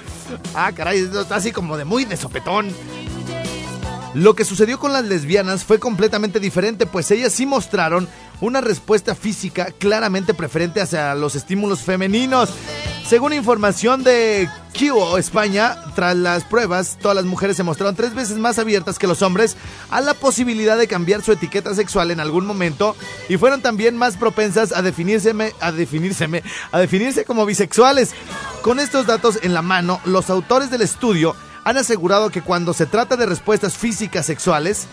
Ah, 0.55 0.73
caray, 0.73 0.99
esto 0.99 1.21
está 1.21 1.37
así 1.37 1.53
como 1.53 1.77
de 1.77 1.85
muy 1.85 2.05
de 2.05 2.17
sopetón. 2.17 2.71
Lo 4.15 4.35
que 4.35 4.45
sucedió 4.45 4.79
con 4.79 4.93
las 4.93 5.05
lesbianas 5.05 5.65
fue 5.65 5.79
completamente 5.79 6.41
diferente, 6.41 6.87
pues 6.87 7.11
ellas 7.11 7.33
sí 7.33 7.47
mostraron 7.47 8.09
una 8.41 8.61
respuesta 8.61 9.15
física 9.15 9.73
claramente 9.79 10.35
preferente 10.35 10.81
hacia 10.81 11.15
los 11.15 11.37
estímulos 11.37 11.83
femeninos. 11.83 12.51
Según 13.07 13.35
información 13.35 14.03
de 14.03 14.49
QO 14.73 15.19
España, 15.19 15.77
tras 15.95 16.17
las 16.17 16.43
pruebas, 16.45 16.97
todas 16.99 17.15
las 17.15 17.27
mujeres 17.27 17.55
se 17.55 17.63
mostraron 17.63 17.95
tres 17.95 18.15
veces 18.15 18.39
más 18.39 18.59
abiertas 18.59 18.99
que 18.99 19.07
los 19.07 19.21
hombres 19.21 19.59
a 19.91 20.01
la 20.01 20.15
posibilidad 20.15 20.79
de 20.79 20.89
cambiar 20.89 21.21
su 21.21 21.31
etiqueta 21.31 21.75
sexual 21.75 22.11
en 22.11 22.19
algún 22.19 22.47
momento 22.47 22.97
y 23.29 23.37
fueron 23.37 23.61
también 23.61 23.95
más 23.99 24.17
propensas 24.17 24.73
a 24.73 24.81
definirse, 24.81 25.35
a 25.61 25.67
a 25.67 26.79
definirse 26.81 27.25
como 27.27 27.45
bisexuales. 27.45 28.15
Con 28.63 28.81
estos 28.81 29.07
datos 29.07 29.39
en 29.43 29.53
la 29.53 29.61
mano, 29.61 30.01
los 30.07 30.31
autores 30.31 30.71
del 30.71 30.81
estudio 30.81 31.37
han 31.65 31.77
asegurado 31.77 32.31
que 32.31 32.41
cuando 32.41 32.73
se 32.73 32.87
trata 32.87 33.17
de 33.17 33.27
respuestas 33.27 33.77
físicas 33.77 34.25
sexuales, 34.25 34.87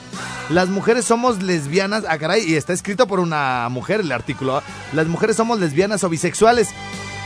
las 0.50 0.68
mujeres 0.68 1.06
somos 1.06 1.42
lesbianas, 1.42 2.04
ah 2.10 2.18
caray, 2.18 2.44
y 2.44 2.56
está 2.56 2.74
escrito 2.74 3.08
por 3.08 3.22
una 3.22 3.70
mujer 3.70 4.02
el 4.02 4.12
artículo, 4.12 4.58
¿ah? 4.58 4.64
las 4.92 5.08
mujeres 5.08 5.38
somos 5.38 5.62
lesbianas 5.62 6.04
o 6.04 6.10
bisexuales. 6.10 6.70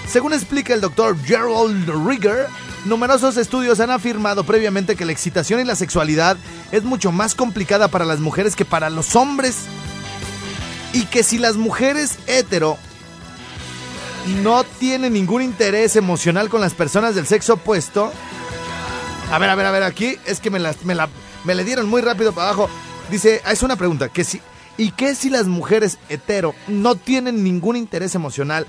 Según 0.07 0.33
explica 0.33 0.73
el 0.73 0.81
doctor 0.81 1.17
Gerald 1.23 1.89
Rigger, 2.07 2.47
numerosos 2.85 3.37
estudios 3.37 3.79
han 3.79 3.89
afirmado 3.89 4.43
previamente 4.43 4.95
que 4.95 5.05
la 5.05 5.11
excitación 5.11 5.59
y 5.59 5.63
la 5.63 5.75
sexualidad 5.75 6.37
es 6.71 6.83
mucho 6.83 7.11
más 7.11 7.35
complicada 7.35 7.87
para 7.87 8.05
las 8.05 8.19
mujeres 8.19 8.55
que 8.55 8.65
para 8.65 8.89
los 8.89 9.15
hombres. 9.15 9.57
Y 10.93 11.05
que 11.05 11.23
si 11.23 11.37
las 11.37 11.57
mujeres 11.57 12.17
hetero 12.27 12.77
no 14.43 14.63
tienen 14.63 15.13
ningún 15.13 15.41
interés 15.41 15.95
emocional 15.95 16.49
con 16.49 16.61
las 16.61 16.73
personas 16.73 17.15
del 17.15 17.27
sexo 17.27 17.55
opuesto, 17.55 18.11
a 19.31 19.39
ver, 19.39 19.49
a 19.49 19.55
ver, 19.55 19.65
a 19.65 19.71
ver, 19.71 19.83
aquí 19.83 20.17
es 20.25 20.39
que 20.39 20.49
me 20.49 20.59
la, 20.59 20.73
me 20.83 20.95
la 20.95 21.09
me 21.45 21.55
le 21.55 21.63
dieron 21.63 21.87
muy 21.87 22.01
rápido 22.01 22.33
para 22.33 22.47
abajo. 22.47 22.69
Dice, 23.09 23.41
ah, 23.45 23.53
es 23.53 23.63
una 23.63 23.75
pregunta, 23.75 24.09
que 24.09 24.23
si 24.23 24.41
¿y 24.77 24.91
qué 24.91 25.15
si 25.15 25.29
las 25.29 25.45
mujeres 25.45 25.97
hetero 26.09 26.53
no 26.67 26.95
tienen 26.95 27.43
ningún 27.43 27.77
interés 27.77 28.15
emocional 28.15 28.67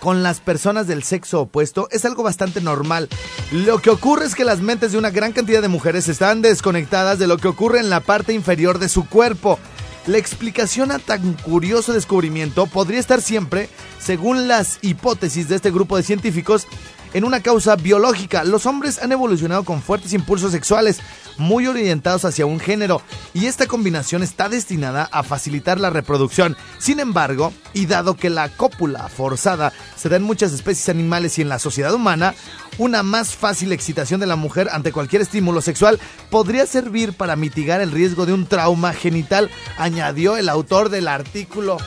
con 0.00 0.22
las 0.22 0.40
personas 0.40 0.86
del 0.86 1.02
sexo 1.02 1.42
opuesto? 1.42 1.88
Es 1.90 2.04
algo 2.04 2.22
bastante 2.22 2.60
normal. 2.60 3.08
Lo 3.52 3.80
que 3.80 3.90
ocurre 3.90 4.26
es 4.26 4.34
que 4.34 4.44
las 4.44 4.60
mentes 4.60 4.92
de 4.92 4.98
una 4.98 5.10
gran 5.10 5.32
cantidad 5.32 5.62
de 5.62 5.68
mujeres 5.68 6.08
están 6.08 6.42
desconectadas 6.42 7.18
de 7.18 7.26
lo 7.26 7.38
que 7.38 7.48
ocurre 7.48 7.80
en 7.80 7.90
la 7.90 8.00
parte 8.00 8.32
inferior 8.32 8.78
de 8.78 8.88
su 8.88 9.08
cuerpo. 9.08 9.58
La 10.06 10.16
explicación 10.18 10.90
a 10.90 10.98
tan 10.98 11.34
curioso 11.34 11.92
descubrimiento 11.92 12.66
podría 12.66 12.98
estar 12.98 13.20
siempre, 13.20 13.68
según 14.00 14.48
las 14.48 14.78
hipótesis 14.80 15.48
de 15.48 15.56
este 15.56 15.70
grupo 15.70 15.96
de 15.98 16.02
científicos, 16.02 16.66
en 17.14 17.24
una 17.24 17.40
causa 17.40 17.76
biológica. 17.76 18.44
Los 18.44 18.66
hombres 18.66 19.00
han 19.02 19.12
evolucionado 19.12 19.64
con 19.64 19.82
fuertes 19.82 20.12
impulsos 20.12 20.52
sexuales, 20.52 21.00
muy 21.36 21.66
orientados 21.66 22.24
hacia 22.24 22.46
un 22.46 22.58
género, 22.60 23.00
y 23.32 23.46
esta 23.46 23.66
combinación 23.66 24.22
está 24.22 24.48
destinada 24.48 25.08
a 25.12 25.22
facilitar 25.22 25.78
la 25.78 25.90
reproducción. 25.90 26.56
Sin 26.78 27.00
embargo, 27.00 27.52
y 27.72 27.86
dado 27.86 28.16
que 28.16 28.30
la 28.30 28.48
cópula 28.48 29.08
forzada 29.08 29.72
se 29.96 30.08
da 30.08 30.16
en 30.16 30.22
muchas 30.22 30.52
especies 30.52 30.88
animales 30.88 31.38
y 31.38 31.42
en 31.42 31.48
la 31.48 31.58
sociedad 31.58 31.94
humana, 31.94 32.34
una 32.78 33.02
más 33.02 33.34
fácil 33.34 33.72
excitación 33.72 34.20
de 34.20 34.26
la 34.26 34.36
mujer 34.36 34.68
ante 34.72 34.92
cualquier 34.92 35.22
estímulo 35.22 35.60
sexual 35.60 35.98
podría 36.30 36.66
servir 36.66 37.12
para 37.12 37.36
mitigar 37.36 37.80
el 37.80 37.92
riesgo 37.92 38.26
de 38.26 38.32
un 38.32 38.46
trauma 38.46 38.92
genital, 38.92 39.50
añadió 39.78 40.36
el 40.36 40.48
autor 40.48 40.88
del 40.88 41.08
artículo 41.08 41.78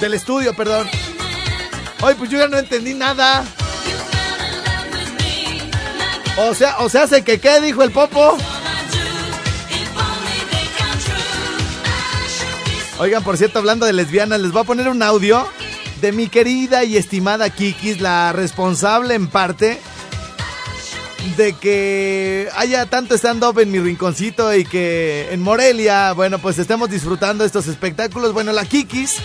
del 0.00 0.14
estudio, 0.14 0.54
perdón. 0.54 0.88
Ay, 2.02 2.14
pues 2.18 2.30
yo 2.30 2.38
ya 2.38 2.48
no 2.48 2.58
entendí 2.58 2.94
nada. 2.94 3.44
O 6.38 6.54
sea, 6.54 6.78
o 6.78 6.88
sea, 6.88 7.06
¿se 7.06 7.22
que 7.22 7.38
qué 7.38 7.60
dijo 7.60 7.82
el 7.82 7.92
popo? 7.92 8.36
Oigan, 12.98 13.22
por 13.22 13.36
cierto, 13.36 13.58
hablando 13.58 13.84
de 13.84 13.92
lesbianas, 13.92 14.40
les 14.40 14.52
voy 14.52 14.62
a 14.62 14.64
poner 14.64 14.88
un 14.88 15.02
audio 15.02 15.46
de 16.00 16.12
mi 16.12 16.28
querida 16.28 16.84
y 16.84 16.96
estimada 16.96 17.50
Kikis, 17.50 18.00
la 18.00 18.32
responsable 18.32 19.14
en 19.14 19.28
parte 19.28 19.80
de 21.36 21.52
que 21.54 22.48
haya 22.56 22.86
tanto 22.86 23.14
stand-up 23.14 23.58
en 23.60 23.70
mi 23.70 23.78
rinconcito 23.78 24.54
y 24.54 24.64
que 24.64 25.28
en 25.30 25.40
Morelia, 25.40 26.12
bueno, 26.12 26.38
pues 26.38 26.58
estemos 26.58 26.90
disfrutando 26.90 27.44
estos 27.44 27.68
espectáculos. 27.68 28.32
Bueno, 28.32 28.52
la 28.52 28.64
Kikis 28.64 29.18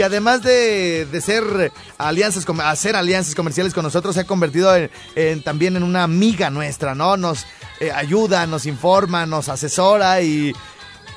que 0.00 0.04
además 0.04 0.42
de, 0.42 1.04
de 1.12 1.20
ser 1.20 1.74
alianzas, 1.98 2.46
hacer 2.64 2.96
alianzas 2.96 3.34
comerciales 3.34 3.74
con 3.74 3.82
nosotros, 3.82 4.14
se 4.14 4.22
ha 4.22 4.24
convertido 4.24 4.74
en, 5.14 5.42
también 5.42 5.76
en 5.76 5.82
una 5.82 6.04
amiga 6.04 6.48
nuestra, 6.48 6.94
¿no? 6.94 7.18
Nos 7.18 7.44
eh, 7.80 7.92
ayuda, 7.92 8.46
nos 8.46 8.64
informa, 8.64 9.26
nos 9.26 9.50
asesora 9.50 10.22
y 10.22 10.54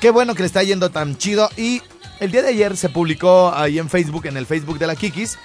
qué 0.01 0.09
bueno 0.09 0.35
que 0.35 0.43
le 0.43 0.47
está 0.47 0.63
yendo 0.63 0.91
tan 0.91 1.17
chido. 1.17 1.49
Y 1.55 1.81
el 2.19 2.33
día 2.33 2.41
de 2.41 2.49
ayer 2.49 2.75
se 2.75 2.89
publicó 2.89 3.53
ahí 3.55 3.79
en 3.79 3.89
Facebook, 3.89 4.25
en 4.25 4.35
el 4.35 4.45
Facebook 4.45 4.79
de 4.79 4.87
la 4.87 4.97
Kikis, 4.97 5.37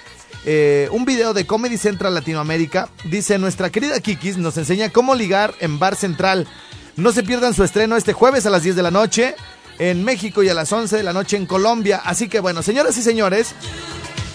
eh, 0.43 0.89
un 0.91 1.05
video 1.05 1.33
de 1.33 1.47
Comedy 1.47 1.77
Central 1.77 2.15
Latinoamérica. 2.15 2.89
Dice, 3.05 3.39
nuestra 3.39 3.69
querida 3.69 4.01
Kikis 4.01 4.37
nos 4.37 4.57
enseña 4.57 4.89
cómo 4.89 5.15
ligar 5.15 5.53
en 5.61 5.79
Bar 5.79 5.95
Central. 5.95 6.45
No 6.97 7.13
se 7.13 7.23
pierdan 7.23 7.53
su 7.53 7.63
estreno 7.63 7.95
este 7.95 8.11
jueves 8.11 8.45
a 8.45 8.49
las 8.49 8.63
10 8.63 8.75
de 8.75 8.83
la 8.83 8.91
noche 8.91 9.33
en 9.79 10.03
México 10.03 10.43
y 10.43 10.49
a 10.49 10.53
las 10.53 10.71
11 10.71 10.97
de 10.97 11.03
la 11.03 11.13
noche 11.13 11.37
en 11.37 11.45
Colombia. 11.45 12.01
Así 12.03 12.29
que 12.29 12.39
bueno, 12.39 12.61
señoras 12.61 12.97
y 12.97 13.01
señores, 13.01 13.55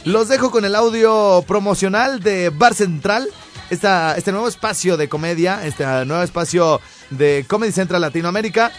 los 0.05 0.29
dejo 0.29 0.51
con 0.51 0.65
el 0.65 0.75
audio 0.75 1.45
promocional 1.47 2.21
de 2.21 2.51
Bar 2.51 2.75
Central. 2.75 3.29
Esta, 3.71 4.17
este 4.17 4.33
nuevo 4.33 4.49
espacio 4.49 4.97
de 4.97 5.09
comedia, 5.09 5.65
este 5.65 5.85
nuevo 6.05 6.23
espacio 6.23 6.81
de 7.11 7.45
Comedy 7.49 7.73
Central 7.73 8.03
Latinoamérica, 8.03 8.73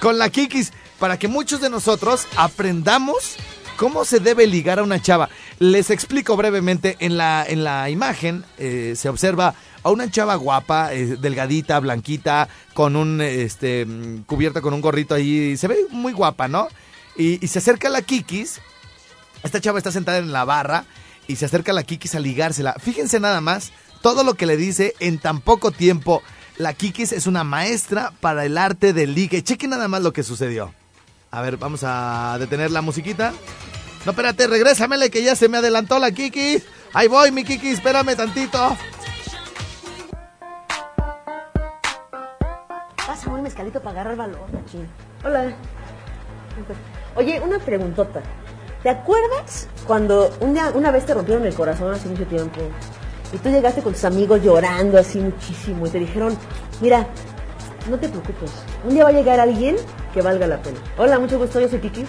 con 0.00 0.18
la 0.18 0.30
Kikis, 0.30 0.72
para 0.98 1.18
que 1.18 1.28
muchos 1.28 1.60
de 1.60 1.70
nosotros 1.70 2.26
aprendamos 2.36 3.36
cómo 3.76 4.04
se 4.04 4.20
debe 4.20 4.46
ligar 4.46 4.78
a 4.78 4.82
una 4.82 5.00
chava. 5.00 5.28
Les 5.58 5.90
explico 5.90 6.36
brevemente, 6.36 6.96
en 7.00 7.16
la, 7.16 7.44
en 7.46 7.64
la 7.64 7.90
imagen 7.90 8.44
eh, 8.58 8.94
se 8.96 9.08
observa 9.08 9.54
a 9.82 9.90
una 9.90 10.10
chava 10.10 10.36
guapa, 10.36 10.92
eh, 10.92 11.16
delgadita, 11.16 11.80
blanquita, 11.80 12.48
con 12.74 12.96
un, 12.96 13.20
este, 13.20 13.84
mm, 13.84 14.22
cubierta 14.24 14.60
con 14.60 14.74
un 14.74 14.80
gorrito 14.80 15.14
ahí, 15.14 15.56
se 15.56 15.68
ve 15.68 15.76
muy 15.90 16.12
guapa, 16.12 16.48
¿no? 16.48 16.68
Y, 17.16 17.46
se 17.46 17.58
acerca 17.58 17.88
a 17.88 17.90
la 17.90 18.02
Kikis, 18.02 18.60
esta 19.42 19.60
chava 19.60 19.78
está 19.78 19.92
sentada 19.92 20.18
en 20.18 20.32
la 20.32 20.44
barra 20.44 20.84
y 21.26 21.36
se 21.36 21.44
acerca 21.44 21.72
a 21.72 21.74
la 21.74 21.82
Kikis 21.82 22.14
a 22.14 22.20
ligársela. 22.20 22.74
Fíjense 22.78 23.20
nada 23.20 23.40
más 23.40 23.72
todo 24.00 24.24
lo 24.24 24.34
que 24.34 24.46
le 24.46 24.56
dice 24.56 24.94
en 25.00 25.18
tan 25.18 25.40
poco 25.40 25.72
tiempo. 25.72 26.22
La 26.56 26.74
Kikis 26.74 27.12
es 27.12 27.26
una 27.26 27.44
maestra 27.44 28.12
para 28.20 28.44
el 28.44 28.56
arte 28.56 28.92
del 28.92 29.14
ligue. 29.14 29.42
Chequen 29.42 29.70
nada 29.70 29.88
más 29.88 30.02
lo 30.02 30.12
que 30.12 30.22
sucedió. 30.22 30.72
A 31.34 31.40
ver, 31.40 31.56
vamos 31.56 31.80
a 31.82 32.36
detener 32.38 32.70
la 32.70 32.82
musiquita. 32.82 33.32
No, 34.04 34.10
espérate, 34.10 34.46
regrésamele 34.46 35.10
que 35.10 35.22
ya 35.22 35.34
se 35.34 35.48
me 35.48 35.56
adelantó 35.58 35.98
la 35.98 36.10
Kikis. 36.12 36.64
Ahí 36.92 37.08
voy, 37.08 37.30
mi 37.32 37.42
Kikis, 37.42 37.74
espérame 37.74 38.14
tantito. 38.14 38.76
Pásame 43.06 43.36
un 43.36 43.42
mezcalito 43.42 43.80
para 43.80 43.92
agarrar 44.00 44.16
valor, 44.16 44.52
machín. 44.52 44.86
Hola. 45.24 45.52
Oye, 47.16 47.40
una 47.40 47.58
preguntota. 47.58 48.20
¿Te 48.82 48.90
acuerdas 48.90 49.68
cuando 49.86 50.36
un 50.40 50.52
día- 50.54 50.72
una 50.74 50.90
vez 50.90 51.06
te 51.06 51.14
rompieron 51.14 51.46
el 51.46 51.54
corazón 51.54 51.94
hace 51.94 52.08
mucho 52.08 52.26
tiempo? 52.26 52.60
Y 53.32 53.38
tú 53.38 53.48
llegaste 53.48 53.80
con 53.80 53.94
tus 53.94 54.04
amigos 54.04 54.42
llorando 54.42 54.98
así 54.98 55.18
muchísimo 55.18 55.86
y 55.86 55.90
te 55.90 55.98
dijeron, 55.98 56.36
mira, 56.80 57.06
no 57.88 57.98
te 57.98 58.08
preocupes, 58.08 58.50
un 58.84 58.94
día 58.94 59.04
va 59.04 59.10
a 59.10 59.12
llegar 59.12 59.40
alguien 59.40 59.76
que 60.12 60.22
valga 60.22 60.46
la 60.46 60.60
pena. 60.62 60.78
Hola, 60.98 61.18
mucho 61.18 61.38
gusto, 61.38 61.60
yo 61.60 61.68
soy 61.68 61.80
Kiki. 61.80 62.04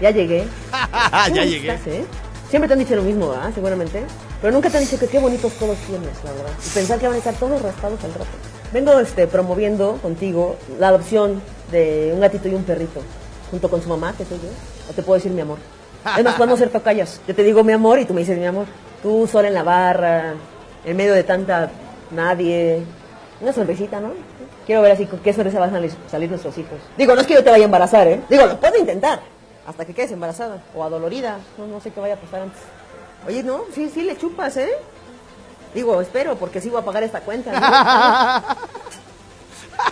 Ya 0.00 0.10
llegué. 0.10 0.46
¿Cómo 1.24 1.36
ya 1.36 1.44
llegué. 1.44 1.72
estás, 1.72 1.86
eh? 1.88 2.04
Siempre 2.48 2.68
te 2.68 2.74
han 2.74 2.78
dicho 2.78 2.96
lo 2.96 3.02
mismo, 3.02 3.32
¿ah? 3.32 3.50
Seguramente. 3.54 4.04
Pero 4.40 4.52
nunca 4.52 4.70
te 4.70 4.78
han 4.78 4.84
dicho 4.84 4.98
que 4.98 5.06
qué 5.06 5.18
bonitos 5.18 5.52
codos 5.54 5.76
tienes, 5.86 6.12
la 6.24 6.32
verdad. 6.32 6.52
Y 6.64 6.70
pensar 6.70 6.98
que 6.98 7.06
van 7.06 7.16
a 7.16 7.18
estar 7.18 7.34
todos 7.34 7.60
raspados 7.60 8.02
al 8.04 8.12
rato. 8.12 8.26
Vengo 8.72 8.98
este, 9.00 9.26
promoviendo 9.26 9.98
contigo 10.00 10.56
la 10.78 10.88
adopción 10.88 11.42
de 11.72 12.12
un 12.14 12.20
gatito 12.20 12.48
y 12.48 12.54
un 12.54 12.62
perrito. 12.62 13.00
Junto 13.50 13.68
con 13.68 13.82
su 13.82 13.88
mamá, 13.88 14.14
que 14.16 14.24
soy 14.24 14.38
yo. 14.38 14.48
O 14.90 14.94
te 14.94 15.02
puedo 15.02 15.16
decir 15.16 15.32
mi 15.32 15.40
amor. 15.40 15.58
Es 16.16 16.24
más, 16.24 16.36
podemos 16.36 16.58
ser 16.58 16.70
tocayas. 16.70 17.20
Yo 17.26 17.34
te 17.34 17.42
digo 17.42 17.64
mi 17.64 17.72
amor 17.72 17.98
y 17.98 18.04
tú 18.04 18.14
me 18.14 18.20
dices 18.20 18.38
mi 18.38 18.46
amor. 18.46 18.66
Tú 19.02 19.28
sola 19.30 19.48
en 19.48 19.54
la 19.54 19.62
barra, 19.62 20.34
en 20.84 20.96
medio 20.96 21.14
de 21.14 21.24
tanta 21.24 21.70
nadie. 22.10 22.82
Una 23.40 23.52
sonrisita, 23.52 24.00
¿no? 24.00 24.10
Quiero 24.66 24.82
ver 24.82 24.92
así 24.92 25.06
con 25.06 25.20
qué 25.20 25.32
sonrisa 25.32 25.60
van 25.60 25.70
a 25.70 25.72
salir, 25.72 25.92
salir 26.10 26.28
nuestros 26.28 26.56
hijos. 26.58 26.78
Digo, 26.96 27.14
no 27.14 27.20
es 27.20 27.26
que 27.26 27.34
yo 27.34 27.44
te 27.44 27.50
vaya 27.50 27.64
a 27.64 27.66
embarazar, 27.66 28.06
¿eh? 28.08 28.20
Digo, 28.28 28.46
lo 28.46 28.58
puedo 28.58 28.76
intentar. 28.76 29.20
Hasta 29.66 29.84
que 29.84 29.94
quedes 29.94 30.12
embarazada. 30.12 30.62
O 30.74 30.82
adolorida. 30.82 31.38
No, 31.56 31.66
no 31.66 31.80
sé 31.80 31.90
qué 31.90 32.00
vaya 32.00 32.14
a 32.14 32.18
pasar 32.18 32.42
antes. 32.42 32.60
Oye, 33.26 33.42
no, 33.42 33.62
sí, 33.74 33.90
sí 33.92 34.02
le 34.02 34.16
chupas, 34.16 34.56
¿eh? 34.56 34.70
Digo, 35.74 36.00
espero, 36.00 36.36
porque 36.36 36.60
sí 36.60 36.70
voy 36.70 36.80
a 36.80 36.84
pagar 36.84 37.02
esta 37.02 37.20
cuenta. 37.20 37.52
¿no? 37.52 37.60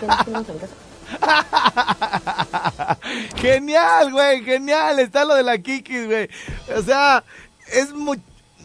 Genial, 3.37 4.11
güey, 4.11 4.43
genial. 4.43 4.99
Está 4.99 5.25
lo 5.25 5.35
de 5.35 5.43
la 5.43 5.57
Kikis, 5.57 6.05
güey. 6.07 6.29
O 6.75 6.81
sea, 6.81 7.23
es 7.71 7.93
mu- 7.93 8.15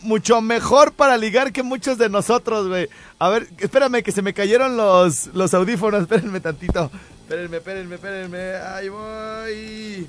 mucho 0.02 0.40
mejor 0.40 0.92
para 0.92 1.16
ligar 1.16 1.52
que 1.52 1.62
muchos 1.62 1.98
de 1.98 2.08
nosotros, 2.08 2.68
güey. 2.68 2.88
A 3.22 3.28
ver, 3.28 3.46
espérame 3.58 4.02
que 4.02 4.10
se 4.10 4.20
me 4.20 4.34
cayeron 4.34 4.76
los, 4.76 5.28
los 5.28 5.54
audífonos. 5.54 6.02
Espérenme 6.02 6.40
tantito. 6.40 6.90
Espérenme, 7.20 7.58
espérenme, 7.58 7.94
espérenme. 7.94 8.54
Ahí 8.56 8.88
voy. 8.88 10.08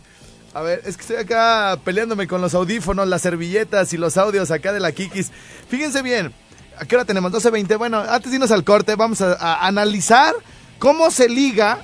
A 0.56 0.62
ver, 0.64 0.82
es 0.84 0.98
que 0.98 1.02
estoy 1.02 1.18
acá 1.18 1.78
peleándome 1.86 2.28
con 2.28 2.42
los 2.42 2.56
audífonos, 2.56 3.08
las 3.08 3.22
servilletas 3.22 3.94
y 3.94 3.98
los 3.98 4.18
audios 4.18 4.50
acá 4.50 4.74
de 4.74 4.80
la 4.80 4.92
Kikis. 4.94 5.30
Fíjense 5.70 6.02
bien, 6.02 6.34
¿a 6.76 6.86
qué 6.86 6.96
hora 6.96 7.06
tenemos? 7.06 7.32
12.20. 7.32 7.78
Bueno, 7.78 8.00
antes 8.00 8.32
de 8.32 8.38
irnos 8.38 8.50
al 8.50 8.64
corte, 8.64 8.96
vamos 8.96 9.22
a, 9.22 9.34
a 9.34 9.68
analizar 9.68 10.34
cómo 10.80 11.12
se 11.12 11.30
liga 11.30 11.84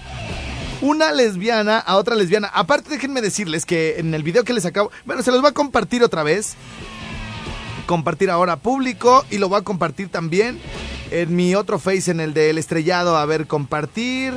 una 0.82 1.12
lesbiana 1.12 1.78
a 1.78 1.98
otra 1.98 2.16
lesbiana. 2.16 2.48
Aparte, 2.48 2.90
déjenme 2.90 3.22
decirles 3.22 3.68
que 3.68 4.00
en 4.00 4.16
el 4.16 4.24
video 4.24 4.44
que 4.44 4.54
les 4.54 4.66
acabo... 4.66 4.90
Bueno, 5.06 5.22
se 5.22 5.30
los 5.30 5.42
voy 5.42 5.52
a 5.52 5.54
compartir 5.54 6.04
otra 6.04 6.24
vez. 6.24 6.56
Compartir 7.90 8.30
ahora 8.30 8.58
público 8.58 9.26
y 9.32 9.40
lo 9.40 9.50
voy 9.50 9.58
a 9.58 9.64
compartir 9.64 10.10
también 10.10 10.60
en 11.10 11.36
mi 11.36 11.56
otro 11.56 11.80
face, 11.80 12.12
en 12.12 12.20
el 12.20 12.36
del 12.36 12.60
estrellado. 12.60 13.18
A 13.18 13.26
ver, 13.26 13.48
compartir. 13.48 14.32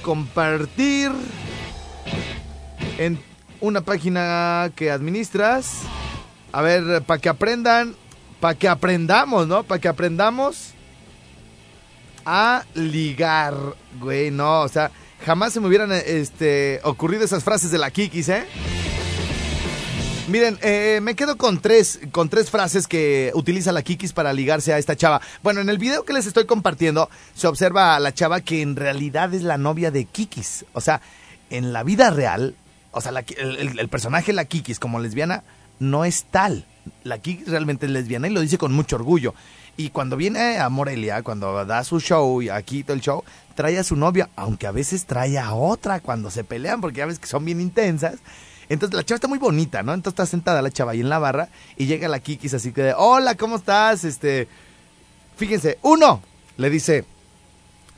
Compartir. 0.00 1.10
En 2.98 3.18
una 3.60 3.80
página 3.80 4.70
que 4.76 4.92
administras. 4.92 5.78
A 6.52 6.62
ver, 6.62 7.02
para 7.02 7.20
que 7.20 7.28
aprendan. 7.28 7.96
Para 8.38 8.54
que 8.54 8.68
aprendamos, 8.68 9.48
¿no? 9.48 9.64
Para 9.64 9.80
que 9.80 9.88
aprendamos 9.88 10.74
a 12.24 12.62
ligar, 12.74 13.54
güey, 13.98 14.30
no, 14.30 14.60
o 14.60 14.68
sea, 14.68 14.92
jamás 15.26 15.52
se 15.52 15.58
me 15.58 15.66
hubieran 15.66 15.90
este, 15.90 16.78
ocurrido 16.84 17.24
esas 17.24 17.42
frases 17.42 17.72
de 17.72 17.78
la 17.78 17.90
Kikis, 17.90 18.28
¿eh? 18.28 18.46
Miren, 20.30 20.58
eh, 20.62 21.00
me 21.02 21.16
quedo 21.16 21.36
con 21.36 21.60
tres, 21.60 21.98
con 22.12 22.28
tres 22.28 22.50
frases 22.50 22.86
que 22.86 23.32
utiliza 23.34 23.72
la 23.72 23.82
Kikis 23.82 24.12
para 24.12 24.32
ligarse 24.32 24.72
a 24.72 24.78
esta 24.78 24.94
chava. 24.94 25.20
Bueno, 25.42 25.60
en 25.60 25.68
el 25.68 25.78
video 25.78 26.04
que 26.04 26.12
les 26.12 26.24
estoy 26.26 26.46
compartiendo 26.46 27.10
se 27.34 27.48
observa 27.48 27.96
a 27.96 28.00
la 28.00 28.14
chava 28.14 28.40
que 28.40 28.62
en 28.62 28.76
realidad 28.76 29.34
es 29.34 29.42
la 29.42 29.58
novia 29.58 29.90
de 29.90 30.04
Kikis. 30.04 30.66
O 30.72 30.80
sea, 30.80 31.00
en 31.50 31.72
la 31.72 31.82
vida 31.82 32.10
real, 32.10 32.54
o 32.92 33.00
sea, 33.00 33.10
la 33.10 33.24
el, 33.38 33.76
el- 33.78 33.88
personaje 33.88 34.32
la 34.32 34.44
Kikis 34.44 34.78
como 34.78 35.00
lesbiana 35.00 35.42
no 35.80 36.04
es 36.04 36.24
tal. 36.30 36.64
La 37.02 37.18
Kikis 37.18 37.48
realmente 37.48 37.86
es 37.86 37.92
lesbiana 37.92 38.28
y 38.28 38.30
lo 38.30 38.40
dice 38.40 38.56
con 38.56 38.72
mucho 38.72 38.94
orgullo. 38.96 39.34
Y 39.76 39.90
cuando 39.90 40.16
viene 40.16 40.58
a 40.58 40.68
Morelia, 40.68 41.22
cuando 41.22 41.64
da 41.64 41.82
su 41.82 41.98
show 41.98 42.40
y 42.40 42.50
aquí 42.50 42.84
todo 42.84 42.94
el 42.94 43.00
show, 43.00 43.24
trae 43.56 43.78
a 43.80 43.84
su 43.84 43.96
novia, 43.96 44.28
aunque 44.36 44.68
a 44.68 44.72
veces 44.72 45.06
trae 45.06 45.38
a 45.38 45.54
otra 45.54 45.98
cuando 45.98 46.30
se 46.30 46.44
pelean, 46.44 46.80
porque 46.80 46.98
ya 46.98 47.06
ves 47.06 47.18
que 47.18 47.26
son 47.26 47.44
bien 47.44 47.60
intensas. 47.60 48.18
Entonces 48.70 48.96
la 48.96 49.04
chava 49.04 49.16
está 49.16 49.26
muy 49.26 49.38
bonita, 49.38 49.82
¿no? 49.82 49.92
Entonces 49.92 50.12
está 50.12 50.26
sentada 50.26 50.62
la 50.62 50.70
chava 50.70 50.92
ahí 50.92 51.00
en 51.00 51.08
la 51.08 51.18
barra 51.18 51.48
y 51.76 51.86
llega 51.86 52.06
la 52.08 52.20
Kikis 52.20 52.54
así 52.54 52.72
que 52.72 52.82
de, 52.82 52.94
hola, 52.96 53.34
¿cómo 53.34 53.56
estás? 53.56 54.04
Este, 54.04 54.46
fíjense, 55.36 55.78
uno 55.82 56.22
le 56.56 56.70
dice, 56.70 57.04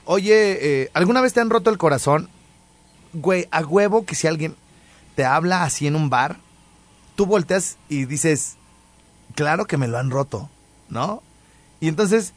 oye, 0.06 0.82
eh, 0.82 0.90
¿alguna 0.94 1.20
vez 1.20 1.34
te 1.34 1.40
han 1.40 1.50
roto 1.50 1.68
el 1.68 1.76
corazón? 1.76 2.30
Güey, 3.12 3.48
a 3.50 3.60
huevo 3.60 4.06
que 4.06 4.14
si 4.14 4.26
alguien 4.26 4.56
te 5.14 5.26
habla 5.26 5.62
así 5.62 5.86
en 5.86 5.94
un 5.94 6.08
bar, 6.08 6.38
tú 7.16 7.26
volteas 7.26 7.76
y 7.90 8.06
dices, 8.06 8.56
claro 9.34 9.66
que 9.66 9.76
me 9.76 9.88
lo 9.88 9.98
han 9.98 10.10
roto, 10.10 10.48
¿no? 10.88 11.22
Y 11.80 11.88
entonces, 11.88 12.32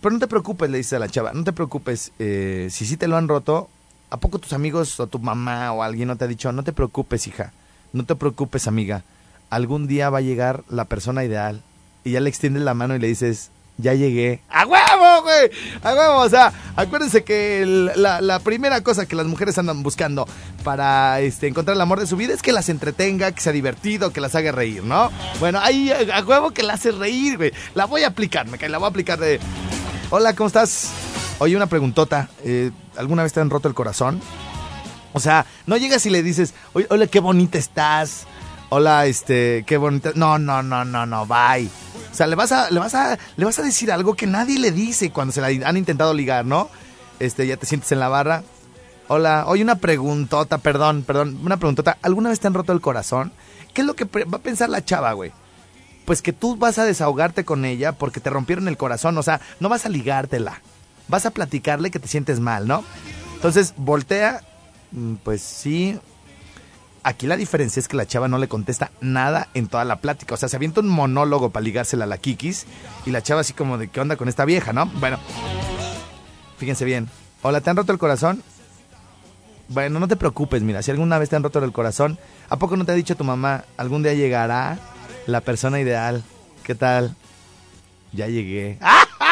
pero 0.00 0.12
no 0.12 0.20
te 0.20 0.28
preocupes, 0.28 0.70
le 0.70 0.78
dice 0.78 0.94
a 0.94 1.00
la 1.00 1.08
chava, 1.08 1.32
no 1.32 1.42
te 1.42 1.52
preocupes, 1.52 2.12
eh, 2.20 2.68
si 2.70 2.86
sí 2.86 2.96
te 2.96 3.08
lo 3.08 3.16
han 3.16 3.26
roto, 3.26 3.68
¿a 4.14 4.16
poco 4.18 4.38
tus 4.38 4.52
amigos 4.52 5.00
o 5.00 5.08
tu 5.08 5.18
mamá 5.18 5.72
o 5.72 5.82
alguien 5.82 6.06
no 6.06 6.14
te 6.16 6.24
ha 6.24 6.28
dicho, 6.28 6.52
no 6.52 6.62
te 6.62 6.72
preocupes, 6.72 7.26
hija, 7.26 7.52
no 7.92 8.04
te 8.04 8.14
preocupes, 8.14 8.68
amiga, 8.68 9.02
algún 9.50 9.88
día 9.88 10.08
va 10.08 10.18
a 10.18 10.22
llegar 10.22 10.62
la 10.68 10.84
persona 10.84 11.24
ideal? 11.24 11.62
Y 12.04 12.12
ya 12.12 12.20
le 12.20 12.28
extiendes 12.28 12.62
la 12.62 12.74
mano 12.74 12.94
y 12.94 13.00
le 13.00 13.08
dices, 13.08 13.50
ya 13.76 13.92
llegué. 13.94 14.40
¡A 14.50 14.66
huevo, 14.66 15.22
güey! 15.24 15.50
¡A 15.82 15.94
huevo! 15.94 16.18
O 16.20 16.28
sea, 16.28 16.52
acuérdense 16.76 17.24
que 17.24 17.64
la, 17.96 18.20
la 18.20 18.38
primera 18.38 18.82
cosa 18.82 19.06
que 19.06 19.16
las 19.16 19.26
mujeres 19.26 19.58
andan 19.58 19.82
buscando 19.82 20.28
para 20.62 21.18
este, 21.20 21.48
encontrar 21.48 21.74
el 21.74 21.80
amor 21.80 21.98
de 21.98 22.06
su 22.06 22.16
vida 22.16 22.34
es 22.34 22.42
que 22.42 22.52
las 22.52 22.68
entretenga, 22.68 23.32
que 23.32 23.40
sea 23.40 23.52
divertido, 23.52 24.12
que 24.12 24.20
las 24.20 24.36
haga 24.36 24.52
reír, 24.52 24.84
¿no? 24.84 25.10
Bueno, 25.40 25.58
ahí 25.60 25.90
a, 25.90 26.18
a 26.18 26.22
huevo 26.24 26.52
que 26.52 26.62
la 26.62 26.74
hace 26.74 26.92
reír, 26.92 27.36
güey. 27.36 27.52
La 27.74 27.86
voy 27.86 28.04
a 28.04 28.08
aplicar, 28.08 28.46
me 28.46 28.58
cae, 28.58 28.68
la 28.68 28.78
voy 28.78 28.86
a 28.86 28.90
aplicar 28.90 29.18
de... 29.18 29.40
Hola, 30.10 30.36
¿cómo 30.36 30.46
estás? 30.46 30.92
Oye, 31.40 31.56
una 31.56 31.66
preguntota. 31.66 32.28
eh, 32.44 32.70
¿Alguna 32.96 33.22
vez 33.22 33.32
te 33.32 33.40
han 33.40 33.50
roto 33.50 33.68
el 33.68 33.74
corazón? 33.74 34.20
O 35.12 35.20
sea, 35.20 35.46
no 35.66 35.76
llegas 35.76 36.04
y 36.06 36.10
le 36.10 36.22
dices, 36.22 36.54
hola, 36.72 37.06
qué 37.06 37.20
bonita 37.20 37.56
estás. 37.56 38.26
Hola, 38.68 39.06
este, 39.06 39.64
qué 39.66 39.76
bonita. 39.76 40.10
No, 40.14 40.38
no, 40.38 40.62
no, 40.62 40.84
no, 40.84 41.06
no, 41.06 41.26
bye. 41.26 41.68
O 42.10 42.14
sea, 42.14 42.26
le 42.26 42.34
vas 42.34 42.50
a, 42.50 42.70
le 42.70 42.80
vas 42.80 42.94
a, 42.94 43.16
le 43.36 43.44
vas 43.44 43.58
a 43.58 43.62
decir 43.62 43.92
algo 43.92 44.14
que 44.14 44.26
nadie 44.26 44.58
le 44.58 44.72
dice 44.72 45.10
cuando 45.10 45.32
se 45.32 45.40
la 45.40 45.68
han 45.68 45.76
intentado 45.76 46.14
ligar, 46.14 46.44
¿no? 46.44 46.68
Este, 47.20 47.46
ya 47.46 47.56
te 47.56 47.66
sientes 47.66 47.92
en 47.92 48.00
la 48.00 48.08
barra. 48.08 48.42
Hola, 49.06 49.44
oye, 49.46 49.62
una 49.62 49.76
preguntota, 49.76 50.58
perdón, 50.58 51.04
perdón, 51.06 51.38
una 51.44 51.58
preguntota. 51.58 51.98
¿Alguna 52.02 52.30
vez 52.30 52.40
te 52.40 52.48
han 52.48 52.54
roto 52.54 52.72
el 52.72 52.80
corazón? 52.80 53.32
¿Qué 53.72 53.82
es 53.82 53.86
lo 53.86 53.94
que 53.94 54.04
va 54.04 54.38
a 54.38 54.42
pensar 54.42 54.68
la 54.68 54.84
chava, 54.84 55.12
güey? 55.12 55.32
Pues 56.04 56.22
que 56.22 56.32
tú 56.32 56.56
vas 56.56 56.78
a 56.78 56.84
desahogarte 56.84 57.44
con 57.44 57.64
ella 57.64 57.92
porque 57.92 58.20
te 58.20 58.30
rompieron 58.30 58.66
el 58.66 58.76
corazón. 58.76 59.16
O 59.18 59.22
sea, 59.22 59.40
no 59.60 59.68
vas 59.68 59.86
a 59.86 59.90
ligártela. 59.90 60.60
Vas 61.08 61.26
a 61.26 61.30
platicarle 61.30 61.90
que 61.90 61.98
te 61.98 62.08
sientes 62.08 62.40
mal, 62.40 62.66
¿no? 62.66 62.82
Entonces, 63.34 63.74
voltea. 63.76 64.42
mm, 64.92 65.14
Pues 65.16 65.42
sí. 65.42 65.98
Aquí 67.06 67.26
la 67.26 67.36
diferencia 67.36 67.80
es 67.80 67.86
que 67.88 67.96
la 67.98 68.06
chava 68.06 68.28
no 68.28 68.38
le 68.38 68.48
contesta 68.48 68.90
nada 69.02 69.48
en 69.52 69.66
toda 69.66 69.84
la 69.84 69.96
plática. 69.96 70.34
O 70.34 70.38
sea, 70.38 70.48
se 70.48 70.56
avienta 70.56 70.80
un 70.80 70.88
monólogo 70.88 71.50
para 71.50 71.62
ligársela 71.64 72.04
a 72.04 72.06
la 72.06 72.16
Kikis. 72.16 72.64
Y 73.04 73.10
la 73.10 73.22
chava 73.22 73.42
así 73.42 73.52
como 73.52 73.76
de, 73.76 73.88
¿qué 73.88 74.00
onda 74.00 74.16
con 74.16 74.28
esta 74.28 74.46
vieja, 74.46 74.72
no? 74.72 74.86
Bueno, 74.86 75.18
fíjense 76.56 76.86
bien. 76.86 77.08
Hola, 77.42 77.60
¿te 77.60 77.68
han 77.68 77.76
roto 77.76 77.92
el 77.92 77.98
corazón? 77.98 78.42
Bueno, 79.68 79.98
no 80.00 80.08
te 80.08 80.16
preocupes, 80.16 80.62
mira, 80.62 80.82
si 80.82 80.90
alguna 80.90 81.18
vez 81.18 81.28
te 81.30 81.36
han 81.36 81.42
roto 81.42 81.62
el 81.62 81.72
corazón, 81.72 82.18
¿a 82.50 82.56
poco 82.58 82.76
no 82.76 82.84
te 82.84 82.92
ha 82.92 82.94
dicho 82.94 83.16
tu 83.16 83.24
mamá, 83.24 83.64
algún 83.78 84.02
día 84.02 84.12
llegará 84.14 84.78
la 85.26 85.40
persona 85.40 85.80
ideal? 85.80 86.22
¿Qué 86.62 86.74
tal? 86.74 87.14
Ya 88.12 88.26
llegué. 88.28 88.78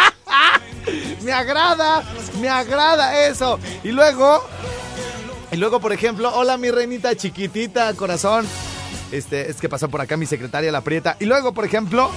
Me 1.25 1.33
agrada, 1.33 2.03
me 2.41 2.49
agrada 2.49 3.27
eso. 3.27 3.59
Y 3.85 3.93
luego, 3.93 4.43
y 5.51 5.57
luego, 5.57 5.81
por 5.81 5.93
ejemplo, 5.93 6.35
hola 6.35 6.57
mi 6.57 6.71
reinita 6.71 7.15
chiquitita, 7.15 7.95
corazón. 7.95 8.47
Este, 9.13 9.51
es 9.51 9.57
que 9.57 9.69
pasó 9.69 9.89
por 9.89 10.01
acá 10.01 10.17
mi 10.17 10.27
secretaria, 10.27 10.73
la 10.73 10.81
prieta. 10.81 11.17
Y 11.21 11.27
luego, 11.27 11.53
por 11.53 11.65
ejemplo, 11.65 12.11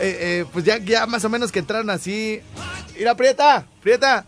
eh, 0.00 0.18
eh, 0.20 0.44
pues 0.52 0.64
ya, 0.64 0.78
ya 0.78 1.06
más 1.06 1.24
o 1.24 1.28
menos 1.28 1.52
que 1.52 1.58
entraron 1.58 1.90
así. 1.90 2.40
Mira, 2.96 3.14
prieta, 3.14 3.66
prieta. 3.82 4.26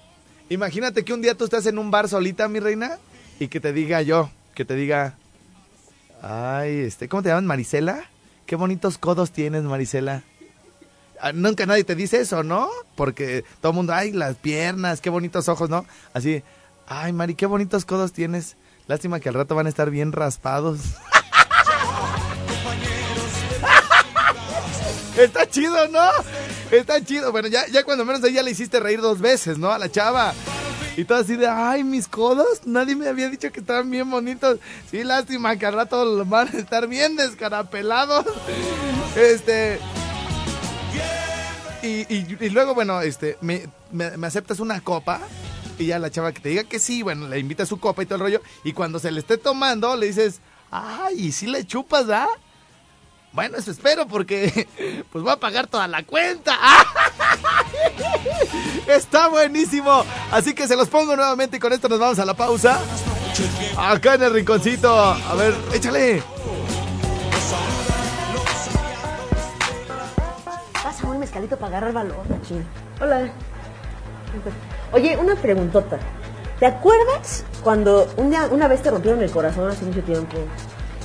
Imagínate 0.51 1.05
que 1.05 1.13
un 1.13 1.23
día 1.23 1.35
tú 1.35 1.45
estás 1.45 1.67
en 1.67 1.79
un 1.79 1.91
bar 1.91 2.09
solita, 2.09 2.49
mi 2.49 2.61
reina, 2.61 2.99
y 3.39 3.49
que 3.49 3.61
te 3.61 3.73
diga 3.73 4.03
yo, 4.03 4.31
que 4.55 4.65
te 4.65 4.75
diga, 4.75 5.15
ay, 6.23 6.81
este, 6.81 7.09
¿cómo 7.09 7.23
te 7.23 7.29
llaman, 7.29 7.47
Marisela? 7.47 8.05
Qué 8.47 8.57
bonitos 8.57 8.99
codos 8.99 9.31
tienes, 9.31 9.63
Marisela. 9.63 10.25
Ah, 11.23 11.33
Nunca 11.33 11.67
nadie 11.67 11.85
te 11.85 11.95
dice 11.95 12.21
eso, 12.21 12.43
¿no? 12.43 12.69
Porque 12.95 13.45
todo 13.61 13.73
el 13.73 13.77
mundo, 13.77 13.93
ay, 13.93 14.13
las 14.13 14.37
piernas, 14.37 15.01
qué 15.01 15.11
bonitos 15.11 15.49
ojos, 15.49 15.69
¿no? 15.69 15.85
Así, 16.15 16.43
ay, 16.87 17.13
Mari, 17.13 17.35
qué 17.35 17.47
bonitos 17.47 17.85
codos 17.85 18.13
tienes. 18.13 18.57
Lástima 18.87 19.21
que 19.21 19.29
al 19.29 19.35
rato 19.35 19.55
van 19.55 19.67
a 19.67 19.69
estar 19.69 19.91
bien 19.91 20.13
raspados. 20.13 20.81
Está 25.17 25.47
chido, 25.49 25.89
¿no? 25.89 26.09
Está 26.71 27.05
chido. 27.05 27.31
Bueno, 27.33 27.49
ya, 27.49 27.67
ya 27.67 27.85
cuando 27.85 28.05
menos 28.05 28.25
ahí 28.25 28.33
ya 28.33 28.43
le 28.43 28.53
hiciste 28.53 28.81
reír 28.81 29.01
dos 29.03 29.21
veces, 29.21 29.59
¿no? 29.59 29.71
A 29.71 29.79
la 29.79 29.91
chava. 29.91 30.33
Y 30.97 31.05
todo 31.05 31.19
así 31.19 31.37
de, 31.37 31.47
ay, 31.47 31.85
mis 31.85 32.09
codos. 32.09 32.63
Nadie 32.65 32.97
me 32.97 33.09
había 33.09 33.29
dicho 33.29 33.53
que 33.53 33.61
estaban 33.61 33.91
bien 33.91 34.11
bonitos. 34.11 34.59
Sí, 34.91 35.05
lástima 35.05 35.57
que 35.57 35.67
al 35.67 35.75
rato 35.75 36.25
van 36.27 36.49
a 36.49 36.59
estar 36.59 36.87
bien 36.89 37.17
descarapelados. 37.17 38.25
Este. 39.17 39.81
Y, 41.83 42.49
luego, 42.51 42.75
bueno, 42.75 43.01
este, 43.01 43.39
me, 43.41 43.67
me- 43.93 44.27
aceptas 44.27 44.61
una 44.61 44.81
copa. 44.81 45.21
Y 45.79 45.87
ya 45.87 45.99
la 45.99 46.11
chava 46.11 46.33
que 46.33 46.41
te 46.41 46.51
diga 46.51 46.65
que 46.65 46.79
sí, 46.79 47.03
bueno, 47.03 47.27
le 47.27 47.39
invita 47.39 47.65
su 47.65 47.81
copa 47.81 48.03
y 48.03 48.07
todo 48.07 48.17
el 48.17 48.21
rollo. 48.21 48.43
Y 48.65 48.75
cuando 48.75 48.99
se 48.99 49.11
le 49.11 49.21
esté 49.21 49.39
tomando, 49.39 49.97
le 49.97 50.07
dices, 50.07 50.41
ay, 50.71 51.29
¿y 51.29 51.33
si 51.33 51.47
le 51.47 51.67
chupas, 51.67 52.05
ah? 52.11 52.29
Bueno, 53.33 53.57
eso 53.57 53.71
espero 53.71 54.07
porque 54.09 54.69
pues 55.13 55.23
voy 55.25 55.33
a 55.33 55.37
pagar 55.37 55.69
toda 55.69 55.87
la 55.89 56.03
cuenta. 56.03 56.59
Está 58.87 59.29
buenísimo. 59.29 60.05
Así 60.33 60.53
que 60.53 60.67
se 60.69 60.77
los 60.77 60.89
pongo 60.89 61.15
nuevamente 61.17 61.57
y 61.57 61.61
con 61.61 61.73
esto 61.73 61.89
nos 61.89 62.01
vamos 62.01 62.19
a 62.19 62.25
la 62.25 62.35
pausa. 62.35 62.79
Acá 63.79 64.15
en 64.15 64.25
el 64.25 64.35
rinconcito. 64.35 64.93
A 64.93 65.35
ver, 65.35 65.55
échale. 65.73 66.23
Un 71.21 71.27
mezcalito 71.27 71.57
para 71.59 71.77
agarrar 71.77 71.93
valor, 71.93 72.17
machín. 72.31 72.65
Hola. 72.99 73.29
Oye, 74.93 75.19
una 75.19 75.37
preguntota. 75.37 75.99
¿Te 76.59 76.65
acuerdas 76.67 77.45
cuando 77.63 78.09
un 78.17 78.31
día- 78.31 78.49
una 78.51 78.69
vez 78.69 78.83
te 78.83 78.91
rompieron 78.91 79.23
el 79.23 79.31
corazón 79.31 79.69
hace 79.71 79.85
mucho 79.85 80.03
tiempo? 80.03 80.37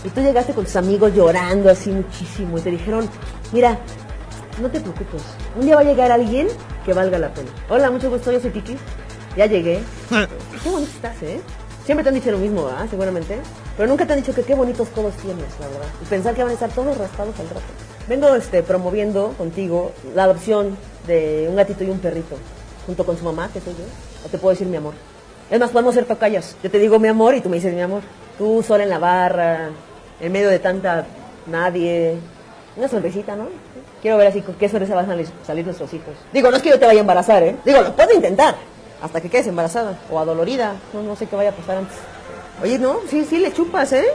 Y 0.05 0.09
tú 0.09 0.21
llegaste 0.21 0.53
con 0.53 0.63
tus 0.63 0.75
amigos 0.77 1.13
llorando 1.13 1.69
así 1.69 1.89
muchísimo 1.91 2.57
y 2.57 2.61
te 2.61 2.71
dijeron, 2.71 3.09
mira, 3.51 3.77
no 4.61 4.69
te 4.69 4.79
preocupes, 4.79 5.21
un 5.59 5.65
día 5.65 5.75
va 5.75 5.81
a 5.81 5.83
llegar 5.83 6.11
alguien 6.11 6.47
que 6.85 6.93
valga 6.93 7.17
la 7.19 7.33
pena. 7.33 7.49
Hola, 7.69 7.91
mucho 7.91 8.09
gusto, 8.09 8.31
yo 8.31 8.39
soy 8.39 8.51
Kiki. 8.51 8.77
Ya 9.35 9.47
llegué. 9.47 9.81
qué 10.63 10.69
bonito 10.69 10.91
estás, 10.91 11.21
¿eh? 11.23 11.41
Siempre 11.83 12.03
te 12.03 12.09
han 12.09 12.15
dicho 12.15 12.31
lo 12.31 12.37
mismo, 12.37 12.67
¿ah? 12.67 12.85
Seguramente. 12.89 13.37
Pero 13.75 13.89
nunca 13.89 14.05
te 14.07 14.13
han 14.13 14.19
dicho 14.19 14.33
que 14.33 14.43
qué 14.43 14.55
bonitos 14.55 14.87
codos 14.89 15.13
tienes, 15.15 15.45
la 15.59 15.67
verdad. 15.67 15.87
Y 16.01 16.05
pensar 16.05 16.33
que 16.33 16.41
van 16.43 16.51
a 16.51 16.53
estar 16.53 16.69
todos 16.69 16.97
raspados 16.97 17.37
al 17.39 17.49
rato. 17.49 17.61
Vengo 18.07 18.35
este, 18.35 18.61
promoviendo 18.61 19.33
contigo 19.37 19.91
la 20.13 20.25
adopción 20.25 20.77
de 21.07 21.47
un 21.49 21.55
gatito 21.55 21.83
y 21.83 21.89
un 21.89 21.99
perrito. 21.99 22.35
Junto 22.85 23.03
con 23.03 23.17
su 23.17 23.23
mamá, 23.25 23.49
que 23.51 23.59
soy 23.59 23.73
yo. 23.73 23.83
O 24.25 24.29
te 24.29 24.37
puedo 24.37 24.51
decir 24.51 24.67
mi 24.67 24.77
amor. 24.77 24.93
Es 25.49 25.59
más, 25.59 25.71
podemos 25.71 25.95
ser 25.95 26.05
tocayas. 26.05 26.55
Yo 26.61 26.69
te 26.69 26.77
digo 26.77 26.99
mi 26.99 27.07
amor 27.07 27.33
y 27.33 27.41
tú 27.41 27.49
me 27.49 27.55
dices 27.55 27.73
mi 27.73 27.81
amor. 27.81 28.03
Tú 28.37 28.63
sola 28.63 28.83
en 28.83 28.89
la 28.89 28.99
barra, 28.99 29.69
en 30.19 30.31
medio 30.31 30.49
de 30.49 30.59
tanta 30.59 31.05
nadie. 31.47 32.17
Una 32.75 32.87
sonrisita, 32.87 33.35
¿no? 33.35 33.47
Quiero 34.01 34.17
ver 34.17 34.27
así 34.27 34.41
con 34.41 34.53
qué 34.55 34.69
sonrisa 34.69 34.93
van 34.93 35.09
a 35.09 35.17
salir, 35.45 35.65
nuestros 35.65 35.91
hijos. 35.93 36.13
Digo, 36.31 36.51
no 36.51 36.57
es 36.57 36.63
que 36.63 36.69
yo 36.69 36.79
te 36.79 36.85
vaya 36.85 36.99
a 36.99 37.01
embarazar, 37.01 37.41
¿eh? 37.41 37.55
Digo, 37.65 37.81
lo 37.81 37.95
puedo 37.95 38.13
intentar. 38.13 38.55
Hasta 39.01 39.19
que 39.19 39.29
quedes 39.29 39.47
embarazada 39.47 39.97
o 40.11 40.19
adolorida. 40.19 40.75
No, 40.93 41.01
no 41.01 41.15
sé 41.15 41.25
qué 41.25 41.35
vaya 41.35 41.49
a 41.49 41.53
pasar 41.53 41.77
antes. 41.77 41.97
Oye, 42.61 42.77
no, 42.77 42.99
sí, 43.09 43.25
sí 43.25 43.39
le 43.39 43.51
chupas, 43.51 43.93
¿eh? 43.93 44.05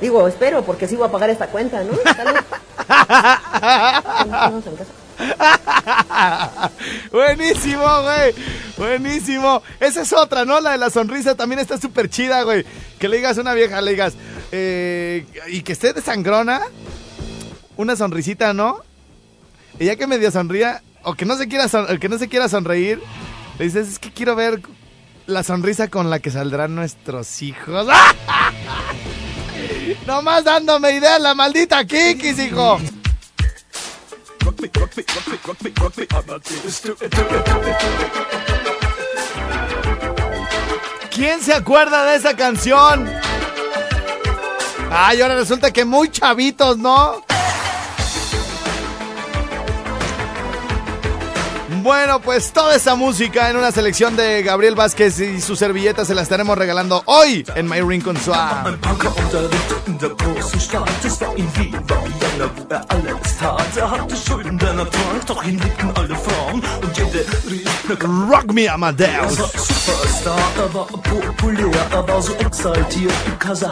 Digo, 0.00 0.26
espero, 0.28 0.62
porque 0.62 0.86
voy 0.86 1.06
a 1.06 1.12
pagar 1.12 1.28
esta 1.28 1.48
cuenta, 1.48 1.82
¿no? 1.84 1.92
Buenísimo, 7.12 8.02
güey. 8.02 8.34
Buenísimo. 8.76 9.62
Esa 9.80 10.02
es 10.02 10.12
otra, 10.12 10.44
¿no? 10.44 10.60
La 10.60 10.72
de 10.72 10.78
la 10.78 10.90
sonrisa 10.90 11.34
también 11.34 11.60
está 11.60 11.78
súper 11.78 12.10
chida, 12.10 12.42
güey. 12.42 12.64
Que 12.98 13.08
le 13.08 13.16
digas 13.16 13.38
a 13.38 13.40
una 13.40 13.54
vieja, 13.54 13.80
le 13.80 13.92
digas, 13.92 14.14
eh, 14.52 15.26
y 15.48 15.62
que 15.62 15.72
esté 15.72 15.92
de 15.92 16.02
sangrona, 16.02 16.60
una 17.76 17.96
sonrisita, 17.96 18.52
¿no? 18.52 18.80
Y 19.78 19.86
ya 19.86 19.96
que 19.96 20.06
medio 20.06 20.30
sonría, 20.30 20.82
o 21.02 21.14
que 21.14 21.24
no 21.24 21.36
se 21.36 21.48
quiera, 21.48 21.66
que 21.98 22.08
no 22.08 22.18
se 22.18 22.28
quiera 22.28 22.48
sonreír, 22.48 23.00
le 23.58 23.64
dices, 23.64 23.88
es 23.88 23.98
que 23.98 24.10
quiero 24.10 24.36
ver 24.36 24.60
la 25.26 25.42
sonrisa 25.42 25.88
con 25.88 26.10
la 26.10 26.20
que 26.20 26.30
saldrán 26.30 26.74
nuestros 26.74 27.42
hijos. 27.42 27.88
Nomás 30.06 30.44
dándome 30.44 30.92
ideas, 30.92 31.20
la 31.20 31.34
maldita 31.34 31.84
Kikis, 31.84 32.38
hijo. 32.38 32.78
¿Quién 41.12 41.42
se 41.42 41.54
acuerda 41.54 42.04
de 42.04 42.16
esa 42.16 42.36
canción? 42.36 43.10
Ay, 44.90 45.20
ahora 45.20 45.34
resulta 45.34 45.72
que 45.72 45.84
muy 45.84 46.08
chavitos, 46.10 46.78
¿no? 46.78 47.24
Bueno, 51.86 52.20
pues 52.20 52.50
toda 52.52 52.74
esa 52.74 52.96
música 52.96 53.48
en 53.48 53.56
una 53.56 53.70
selección 53.70 54.16
de 54.16 54.42
Gabriel 54.42 54.74
Vázquez 54.74 55.20
y 55.20 55.40
su 55.40 55.54
servilleta 55.54 56.04
se 56.04 56.16
la 56.16 56.22
estaremos 56.22 56.58
regalando 56.58 57.04
hoy 57.06 57.46
en 57.54 57.68
My 57.68 57.78
Swag. 58.24 58.76
Jede 66.92 67.24
rief, 67.48 67.88
na 67.88 67.94
Rock 68.30 68.52
me 68.52 68.68
Amadeus. 68.68 69.34
Superstar, 69.36 70.40
er 70.58 70.64
er 70.64 71.32
because 73.30 73.62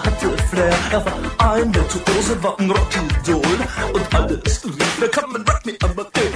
rock 5.51 5.67
me, 5.67 5.73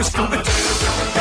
ist 0.00 1.17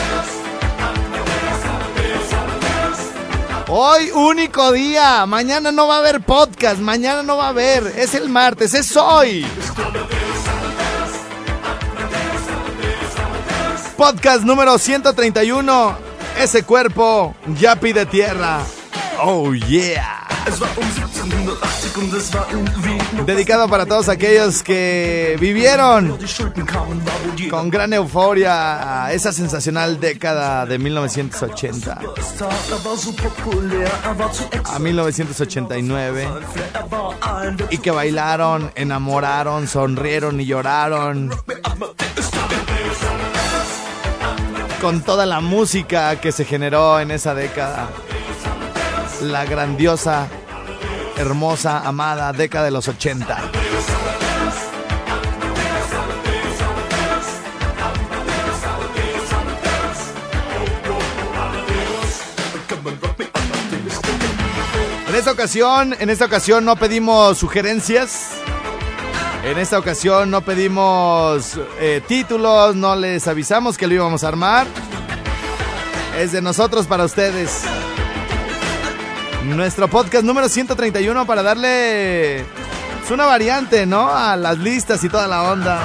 Hoy 3.69 4.11
único 4.11 4.71
día. 4.71 5.25
Mañana 5.25 5.73
no 5.73 5.87
va 5.87 5.95
a 5.95 5.99
haber 5.99 6.21
podcast. 6.21 6.79
Mañana 6.79 7.21
no 7.21 7.35
va 7.35 7.47
a 7.47 7.49
haber. 7.49 7.85
Es 7.97 8.13
el 8.13 8.29
martes. 8.29 8.73
Es 8.73 8.95
hoy. 8.95 9.45
Podcast 13.97 14.43
número 14.43 14.77
131. 14.77 15.97
Ese 16.39 16.63
cuerpo 16.63 17.35
ya 17.59 17.75
pide 17.75 18.05
tierra. 18.05 18.61
Oh 19.21 19.53
yeah. 19.53 20.26
Es 20.47 20.61
war 20.61 20.69
1780 20.69 21.97
und 21.97 22.13
es 22.13 22.33
war 22.33 22.47
in 22.51 22.65
Wien. 22.83 23.25
Dedicado 23.25 23.67
para 23.67 23.85
todos 23.85 24.07
aquellos 24.07 24.63
que 24.63 25.35
vivieron 25.39 26.17
con 27.49 27.69
gran 27.69 27.91
euforia 27.93 29.11
esa 29.11 29.33
sensacional 29.33 29.99
década 29.99 30.65
de 30.65 30.79
1980 30.79 31.97
Superstar. 32.01 32.49
Er 32.71 32.85
war 32.85 32.97
so 32.97 33.11
populär, 33.11 33.91
er 34.05 34.17
war 34.17 34.31
zu 34.31 34.43
a 34.43 34.57
exaltiert. 34.57 34.79
1989 34.79 36.27
Er 36.73 36.91
war 36.91 37.43
ein 37.43 37.57
y 37.69 37.77
que 37.79 37.91
bailaron, 37.91 38.71
enamoraron, 38.75 39.67
sonrieron 39.67 40.39
y 40.39 40.45
lloraron 40.45 41.31
con 44.81 45.01
toda 45.01 45.25
la 45.25 45.41
música 45.41 46.19
que 46.21 46.31
se 46.31 46.45
generó 46.45 46.99
en 46.99 47.11
esa 47.11 47.33
década. 47.33 47.89
La 49.21 49.45
grandiosa, 49.45 50.27
hermosa, 51.17 51.79
amada 51.79 52.31
década 52.33 52.65
de 52.65 52.71
los 52.71 52.87
80. 52.87 53.51
En 65.07 65.15
esta 65.15 65.31
ocasión, 65.31 65.95
en 65.99 66.09
esta 66.09 66.25
ocasión 66.25 66.63
no 66.63 66.75
pedimos 66.75 67.37
sugerencias. 67.37 68.31
En 69.43 69.57
esta 69.57 69.79
ocasión 69.79 70.29
no 70.29 70.41
pedimos 70.41 71.59
eh, 71.79 72.01
títulos, 72.07 72.75
no 72.75 72.95
les 72.95 73.27
avisamos 73.27 73.77
que 73.77 73.87
lo 73.87 73.93
íbamos 73.93 74.23
a 74.23 74.27
armar. 74.27 74.67
Es 76.17 76.33
de 76.33 76.41
nosotros 76.41 76.85
para 76.85 77.05
ustedes. 77.05 77.63
Nuestro 79.55 79.87
podcast 79.87 80.25
número 80.25 80.49
131 80.49 81.25
para 81.25 81.41
darle 81.41 82.39
es 82.39 83.11
una 83.11 83.25
variante, 83.25 83.85
¿no? 83.85 84.09
A 84.09 84.35
las 84.35 84.57
listas 84.57 85.01
y 85.05 85.09
toda 85.09 85.25
la 85.25 85.43
onda. 85.43 85.79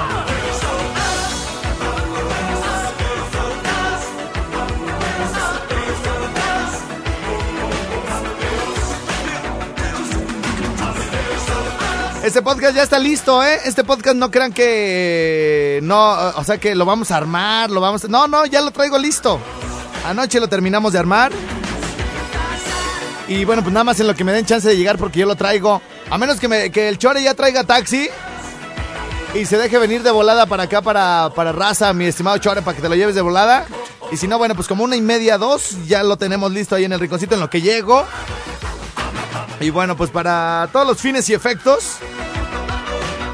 Este 12.23 12.41
podcast 12.41 12.75
ya 12.75 12.83
está 12.83 12.99
listo, 12.99 13.43
¿eh? 13.43 13.59
Este 13.65 13.83
podcast 13.85 14.17
no 14.17 14.29
crean 14.29 14.51
que 14.51 15.79
no, 15.83 16.11
o 16.11 16.43
sea 16.43 16.57
que 16.57 16.75
lo 16.75 16.85
vamos 16.85 17.11
a 17.11 17.17
armar, 17.17 17.71
lo 17.71 17.79
vamos 17.79 18.03
a... 18.03 18.07
No, 18.09 18.27
no, 18.27 18.45
ya 18.45 18.61
lo 18.61 18.71
traigo 18.71 18.97
listo. 18.97 19.39
Anoche 20.05 20.41
lo 20.41 20.49
terminamos 20.49 20.91
de 20.91 20.99
armar. 20.99 21.31
Y 23.27 23.45
bueno, 23.45 23.61
pues 23.61 23.73
nada 23.73 23.83
más 23.83 23.99
en 23.99 24.07
lo 24.07 24.15
que 24.15 24.23
me 24.23 24.33
den 24.33 24.45
chance 24.45 24.67
de 24.67 24.75
llegar 24.75 24.97
porque 24.97 25.19
yo 25.19 25.25
lo 25.25 25.35
traigo. 25.35 25.81
A 26.09 26.17
menos 26.17 26.39
que, 26.39 26.89
el 26.89 26.97
Chore 26.97 27.23
ya 27.23 27.33
traiga 27.33 27.63
taxi 27.63 28.09
y 29.33 29.45
se 29.45 29.57
deje 29.57 29.77
venir 29.77 30.03
de 30.03 30.11
volada 30.11 30.45
para 30.45 30.63
acá, 30.63 30.81
para, 30.81 31.31
para 31.33 31.51
raza, 31.51 31.93
mi 31.93 32.05
estimado 32.05 32.37
Chore, 32.37 32.61
para 32.61 32.75
que 32.75 32.81
te 32.81 32.89
lo 32.89 32.95
lleves 32.95 33.15
de 33.15 33.21
volada. 33.21 33.65
Y 34.11 34.17
si 34.17 34.27
no, 34.27 34.37
bueno, 34.37 34.55
pues 34.55 34.67
como 34.67 34.83
una 34.83 34.95
y 34.95 35.01
media, 35.01 35.37
dos, 35.37 35.87
ya 35.87 36.03
lo 36.03 36.17
tenemos 36.17 36.51
listo 36.51 36.75
ahí 36.75 36.83
en 36.83 36.93
el 36.93 36.99
rinconcito 36.99 37.33
en 37.33 37.41
lo 37.41 37.49
que 37.49 37.61
llego. 37.61 38.05
Y 39.59 39.69
bueno, 39.69 39.95
pues 39.95 40.11
para 40.11 40.67
todos 40.71 40.85
los 40.85 40.99
fines 40.99 41.27
y 41.29 41.33
efectos, 41.33 41.97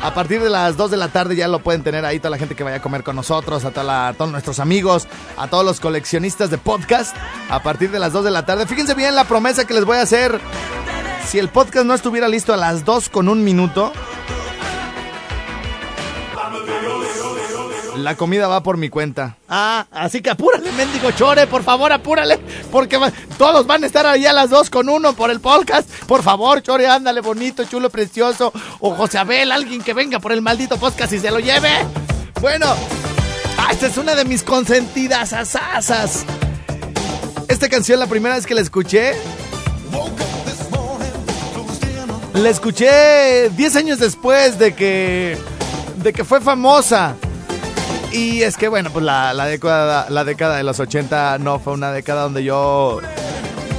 a 0.01 0.13
partir 0.13 0.41
de 0.41 0.49
las 0.49 0.77
2 0.77 0.91
de 0.91 0.97
la 0.97 1.09
tarde 1.09 1.35
ya 1.35 1.47
lo 1.47 1.59
pueden 1.59 1.83
tener 1.83 2.05
ahí 2.05 2.19
toda 2.19 2.31
la 2.31 2.37
gente 2.37 2.55
que 2.55 2.63
vaya 2.63 2.77
a 2.77 2.81
comer 2.81 3.03
con 3.03 3.15
nosotros, 3.15 3.65
a, 3.65 3.71
toda 3.71 4.07
a 4.09 4.13
todos 4.13 4.31
nuestros 4.31 4.59
amigos, 4.59 5.07
a 5.37 5.47
todos 5.47 5.65
los 5.65 5.79
coleccionistas 5.79 6.49
de 6.49 6.57
podcast. 6.57 7.15
A 7.49 7.61
partir 7.61 7.91
de 7.91 7.99
las 7.99 8.13
2 8.13 8.25
de 8.25 8.31
la 8.31 8.45
tarde. 8.45 8.65
Fíjense 8.65 8.93
bien 8.93 9.15
la 9.15 9.25
promesa 9.25 9.65
que 9.65 9.73
les 9.73 9.85
voy 9.85 9.97
a 9.97 10.03
hacer. 10.03 10.39
Si 11.27 11.37
el 11.37 11.49
podcast 11.49 11.85
no 11.85 11.93
estuviera 11.93 12.27
listo 12.27 12.53
a 12.53 12.57
las 12.57 12.85
2 12.85 13.09
con 13.09 13.29
un 13.29 13.43
minuto, 13.43 13.91
la 18.03 18.15
comida 18.15 18.47
va 18.47 18.63
por 18.63 18.77
mi 18.77 18.89
cuenta. 18.89 19.37
Ah, 19.47 19.85
así 19.91 20.21
que 20.21 20.29
apúrale, 20.29 20.71
mendigo 20.71 21.11
chore, 21.11 21.47
por 21.47 21.63
favor, 21.63 21.91
apúrale. 21.91 22.39
Porque 22.71 22.97
va- 22.97 23.11
todos 23.37 23.65
van 23.67 23.83
a 23.83 23.87
estar 23.87 24.05
ahí 24.05 24.25
a 24.25 24.33
las 24.33 24.49
2 24.49 24.69
con 24.69 24.89
uno 24.89 25.13
por 25.13 25.31
el 25.31 25.39
podcast. 25.39 25.89
Por 26.07 26.23
favor, 26.23 26.61
chore, 26.61 26.87
ándale, 26.87 27.21
bonito, 27.21 27.63
chulo, 27.65 27.89
precioso. 27.89 28.51
O 28.79 28.95
José 28.95 29.17
Abel, 29.17 29.51
alguien 29.51 29.81
que 29.81 29.93
venga 29.93 30.19
por 30.19 30.31
el 30.31 30.41
maldito 30.41 30.77
podcast 30.77 31.13
y 31.13 31.19
se 31.19 31.31
lo 31.31 31.39
lleve. 31.39 31.69
Bueno, 32.41 32.67
ah, 33.57 33.69
esta 33.71 33.87
es 33.87 33.97
una 33.97 34.15
de 34.15 34.25
mis 34.25 34.43
consentidas 34.43 35.33
asasas. 35.33 36.25
Esta 37.47 37.67
canción, 37.69 37.99
la 37.99 38.07
primera 38.07 38.35
vez 38.35 38.45
que 38.45 38.53
la 38.55 38.61
escuché, 38.61 39.13
la 42.33 42.49
escuché 42.49 43.49
10 43.49 43.75
años 43.75 43.99
después 43.99 44.57
de 44.59 44.73
que, 44.73 45.37
de 45.97 46.13
que 46.13 46.23
fue 46.23 46.39
famosa. 46.41 47.15
Y 48.11 48.41
es 48.41 48.57
que, 48.57 48.67
bueno, 48.67 48.89
pues 48.91 49.05
la, 49.05 49.33
la 49.33 49.45
década, 49.45 50.07
la 50.09 50.23
década 50.23 50.57
de 50.57 50.63
los 50.63 50.79
80 50.79 51.37
no 51.39 51.59
fue 51.59 51.73
una 51.73 51.91
década 51.91 52.23
donde 52.23 52.43
yo 52.43 52.99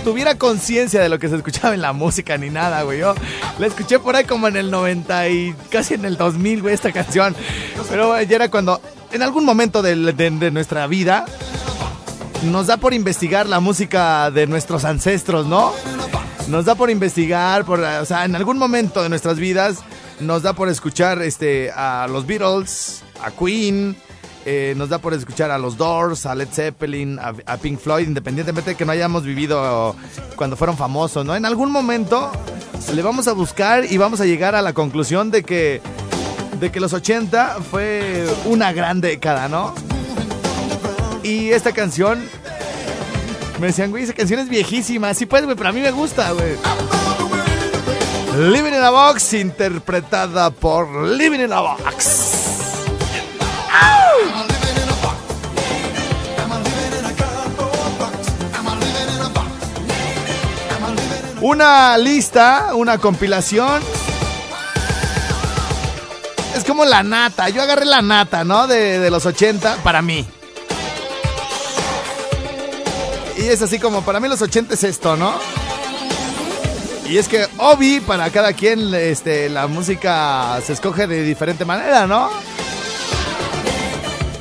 tuviera 0.05 0.37
conciencia 0.39 1.01
de 1.03 1.09
lo 1.09 1.19
que 1.19 1.29
se 1.29 1.37
escuchaba 1.37 1.75
en 1.75 1.83
la 1.83 1.93
música 1.93 2.39
ni 2.39 2.49
nada, 2.49 2.83
güey. 2.83 3.01
Yo 3.01 3.15
la 3.59 3.67
escuché 3.67 3.99
por 3.99 4.15
ahí 4.15 4.25
como 4.25 4.47
en 4.47 4.57
el 4.57 4.71
90 4.71 5.29
y 5.29 5.55
casi 5.69 5.95
en 5.95 6.05
el 6.05 6.17
2000, 6.17 6.63
güey, 6.63 6.75
esta 6.75 6.93
canción. 6.93 7.35
Pero 7.89 8.21
ya 8.23 8.37
era 8.37 8.49
cuando, 8.51 8.81
en 9.11 9.23
algún 9.23 9.45
momento 9.45 9.83
de, 9.83 9.97
de- 9.97 10.31
de 10.31 10.51
nuestra 10.53 10.87
vida, 10.87 11.25
nos 12.45 12.69
da 12.69 12.77
por 12.77 12.95
investigar 12.95 13.47
la 13.47 13.59
música 13.59 14.31
de 14.31 14.47
nuestros 14.47 14.85
ancestros, 14.85 15.47
¿no? 15.47 15.73
Nos 16.47 16.65
da 16.67 16.77
por 16.77 16.89
investigar, 16.89 17.65
por, 17.65 17.81
o 17.81 18.05
sea, 18.05 18.25
en 18.25 18.37
algún 18.37 18.59
momento 18.59 19.03
de 19.03 19.09
nuestras 19.09 19.39
vidas 19.39 19.79
nos 20.21 20.43
da 20.43 20.53
por 20.53 20.69
escuchar 20.69 21.21
este, 21.23 21.71
a 21.75 22.07
los 22.09 22.27
Beatles, 22.27 23.03
a 23.23 23.31
Queen, 23.31 23.97
eh, 24.47 24.75
nos 24.77 24.89
da 24.89 24.99
por 24.99 25.13
escuchar 25.15 25.51
a 25.51 25.59
los 25.59 25.77
Doors, 25.77 26.27
a 26.27 26.35
Led 26.35 26.49
Zeppelin, 26.51 27.19
a, 27.19 27.57
Pink 27.59 27.79
Floyd, 27.79 28.07
independientemente 28.07 28.71
de 28.71 28.77
que 28.77 28.85
no 28.85 28.93
hayamos 28.93 29.25
vivido 29.25 29.95
cuando 30.37 30.57
fueron 30.57 30.77
famosos, 30.77 31.25
¿no? 31.25 31.37
En 31.37 31.45
algún 31.45 31.71
momento 31.71 32.31
le 32.95 33.03
vamos 33.03 33.29
a 33.29 33.33
buscar 33.33 33.85
y 33.85 33.99
vamos 33.99 34.21
a 34.21 34.25
llegar 34.25 34.55
a 34.55 34.63
la 34.63 34.73
conclusión 34.73 35.31
de 35.31 35.43
que, 35.43 35.83
de 36.59 36.73
que 36.73 36.81
los 36.81 36.93
80 36.93 37.59
fue 37.71 38.27
una 38.47 38.73
gran 38.73 39.01
década, 39.01 39.49
¿no? 39.49 39.75
Y 41.23 41.51
esta 41.51 41.73
canción 41.73 42.25
me 43.61 43.67
decían, 43.67 43.91
güey, 43.91 44.05
esa 44.05 44.15
canción 44.15 44.41
es 44.41 44.49
viejísima. 44.49 45.13
Sí, 45.13 45.27
pues, 45.27 45.45
güey, 45.45 45.55
pero 45.55 45.69
a 45.69 45.73
mí 45.73 45.81
me 45.81 45.91
gusta, 45.91 46.33
güey. 46.33 46.57
Living 48.51 48.73
in 48.73 48.83
a 48.83 48.91
Box, 48.91 49.35
interpretada 49.35 50.51
por 50.51 50.89
Living 51.09 51.41
in 51.41 51.53
a 51.53 51.61
Box. 51.61 52.40
Una 61.41 61.97
lista, 61.97 62.75
una 62.75 62.99
compilación. 62.99 63.83
Es 66.57 66.65
como 66.65 66.85
la 66.85 67.03
nata. 67.03 67.49
Yo 67.49 67.63
agarré 67.63 67.87
la 67.87 68.03
nata, 68.03 68.45
¿no? 68.45 68.67
De, 68.67 68.99
de 68.99 69.11
los 69.11 69.25
80 69.25 69.77
para 69.83 70.03
mí. 70.03 70.27
Y 73.39 73.49
es 73.49 73.63
así 73.63 73.79
como, 73.79 74.03
para 74.03 74.21
mí 74.21 74.29
los 74.29 74.43
80 74.43 74.75
es 74.75 74.85
esto, 74.85 75.17
¿no? 75.17 75.33
Y 77.09 77.17
es 77.17 77.27
que, 77.27 77.47
obvi, 77.57 78.01
para 78.01 78.31
cada 78.31 78.53
quien 78.53 78.95
este, 78.95 79.49
la 79.49 79.67
música 79.67 80.61
se 80.65 80.75
escoge 80.75 81.07
de 81.07 81.23
diferente 81.23 81.65
manera, 81.65 82.07
¿no? 82.07 82.31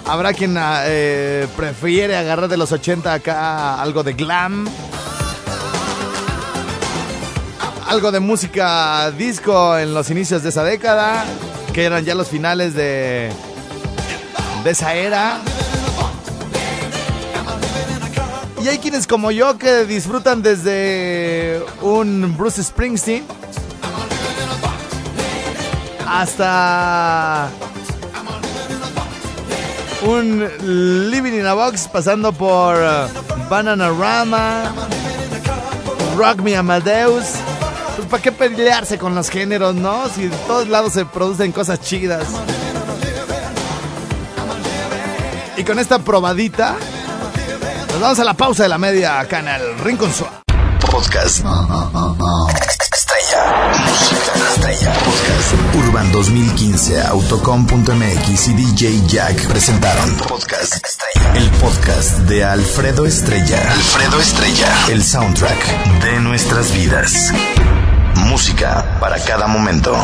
Habrá 0.06 0.34
quien 0.34 0.58
ah, 0.58 0.82
eh, 0.86 1.48
prefiere 1.56 2.18
agarrar 2.18 2.50
de 2.50 2.58
los 2.58 2.72
80 2.72 3.14
acá 3.14 3.82
algo 3.82 4.04
de 4.04 4.14
glam. 4.14 4.68
Algo 7.90 8.12
de 8.12 8.20
música 8.20 9.10
disco 9.10 9.76
en 9.76 9.96
los 9.96 10.12
inicios 10.12 10.44
de 10.44 10.50
esa 10.50 10.64
década, 10.64 11.26
que 11.74 11.86
eran 11.86 12.06
ya 12.06 12.14
los 12.14 12.28
finales 12.28 12.76
de, 12.76 13.32
de 14.64 14.70
esa 14.70 14.94
era. 14.94 15.40
Y 18.64 18.68
hay 18.68 18.78
quienes 18.78 19.08
como 19.08 19.32
yo 19.32 19.58
que 19.58 19.86
disfrutan 19.86 20.44
desde 20.44 21.64
un 21.82 22.38
Bruce 22.38 22.64
Springsteen 22.64 23.26
hasta 26.08 27.50
un 30.04 31.10
Living 31.10 31.34
in 31.34 31.46
a 31.48 31.56
Box 31.56 31.88
pasando 31.88 32.32
por 32.34 32.78
Bananarama, 33.50 34.76
Rock 36.16 36.42
Me 36.42 36.56
Amadeus. 36.56 37.49
Para 38.10 38.24
qué 38.24 38.32
pelearse 38.32 38.98
con 38.98 39.14
los 39.14 39.30
géneros, 39.30 39.76
¿no? 39.76 40.10
Si 40.10 40.28
de 40.28 40.38
todos 40.48 40.68
lados 40.68 40.94
se 40.94 41.06
producen 41.06 41.52
cosas 41.52 41.80
chidas. 41.80 42.28
Y 45.58 45.64
con 45.64 45.78
esta 45.78 46.00
probadita 46.00 46.76
nos 47.92 48.00
vamos 48.00 48.20
a 48.20 48.24
la 48.24 48.34
pausa 48.34 48.64
de 48.64 48.70
la 48.70 48.78
media 48.78 49.20
acá 49.20 49.40
en 49.40 49.84
Rincón 49.84 50.12
Suave. 50.14 50.38
Podcast. 50.90 51.44
Estrella. 52.94 53.74
Música 53.86 54.32
estrella. 54.56 54.94
Podcast. 54.94 55.76
Urban 55.76 56.12
2015, 56.12 57.02
Autocom.mx 57.02 58.48
y 58.48 58.54
DJ 58.54 59.02
Jack 59.08 59.48
presentaron 59.48 60.16
Podcast 60.16 60.76
Estrella. 60.84 61.34
El 61.36 61.50
podcast 61.52 62.18
de 62.20 62.44
Alfredo 62.44 63.06
Estrella. 63.06 63.72
Alfredo 63.72 64.20
Estrella. 64.20 64.76
El 64.90 65.04
soundtrack 65.04 66.02
de 66.04 66.20
nuestras 66.22 66.74
vidas. 66.74 67.32
Música 68.28 68.86
para 69.00 69.20
cada 69.20 69.48
momento. 69.48 69.96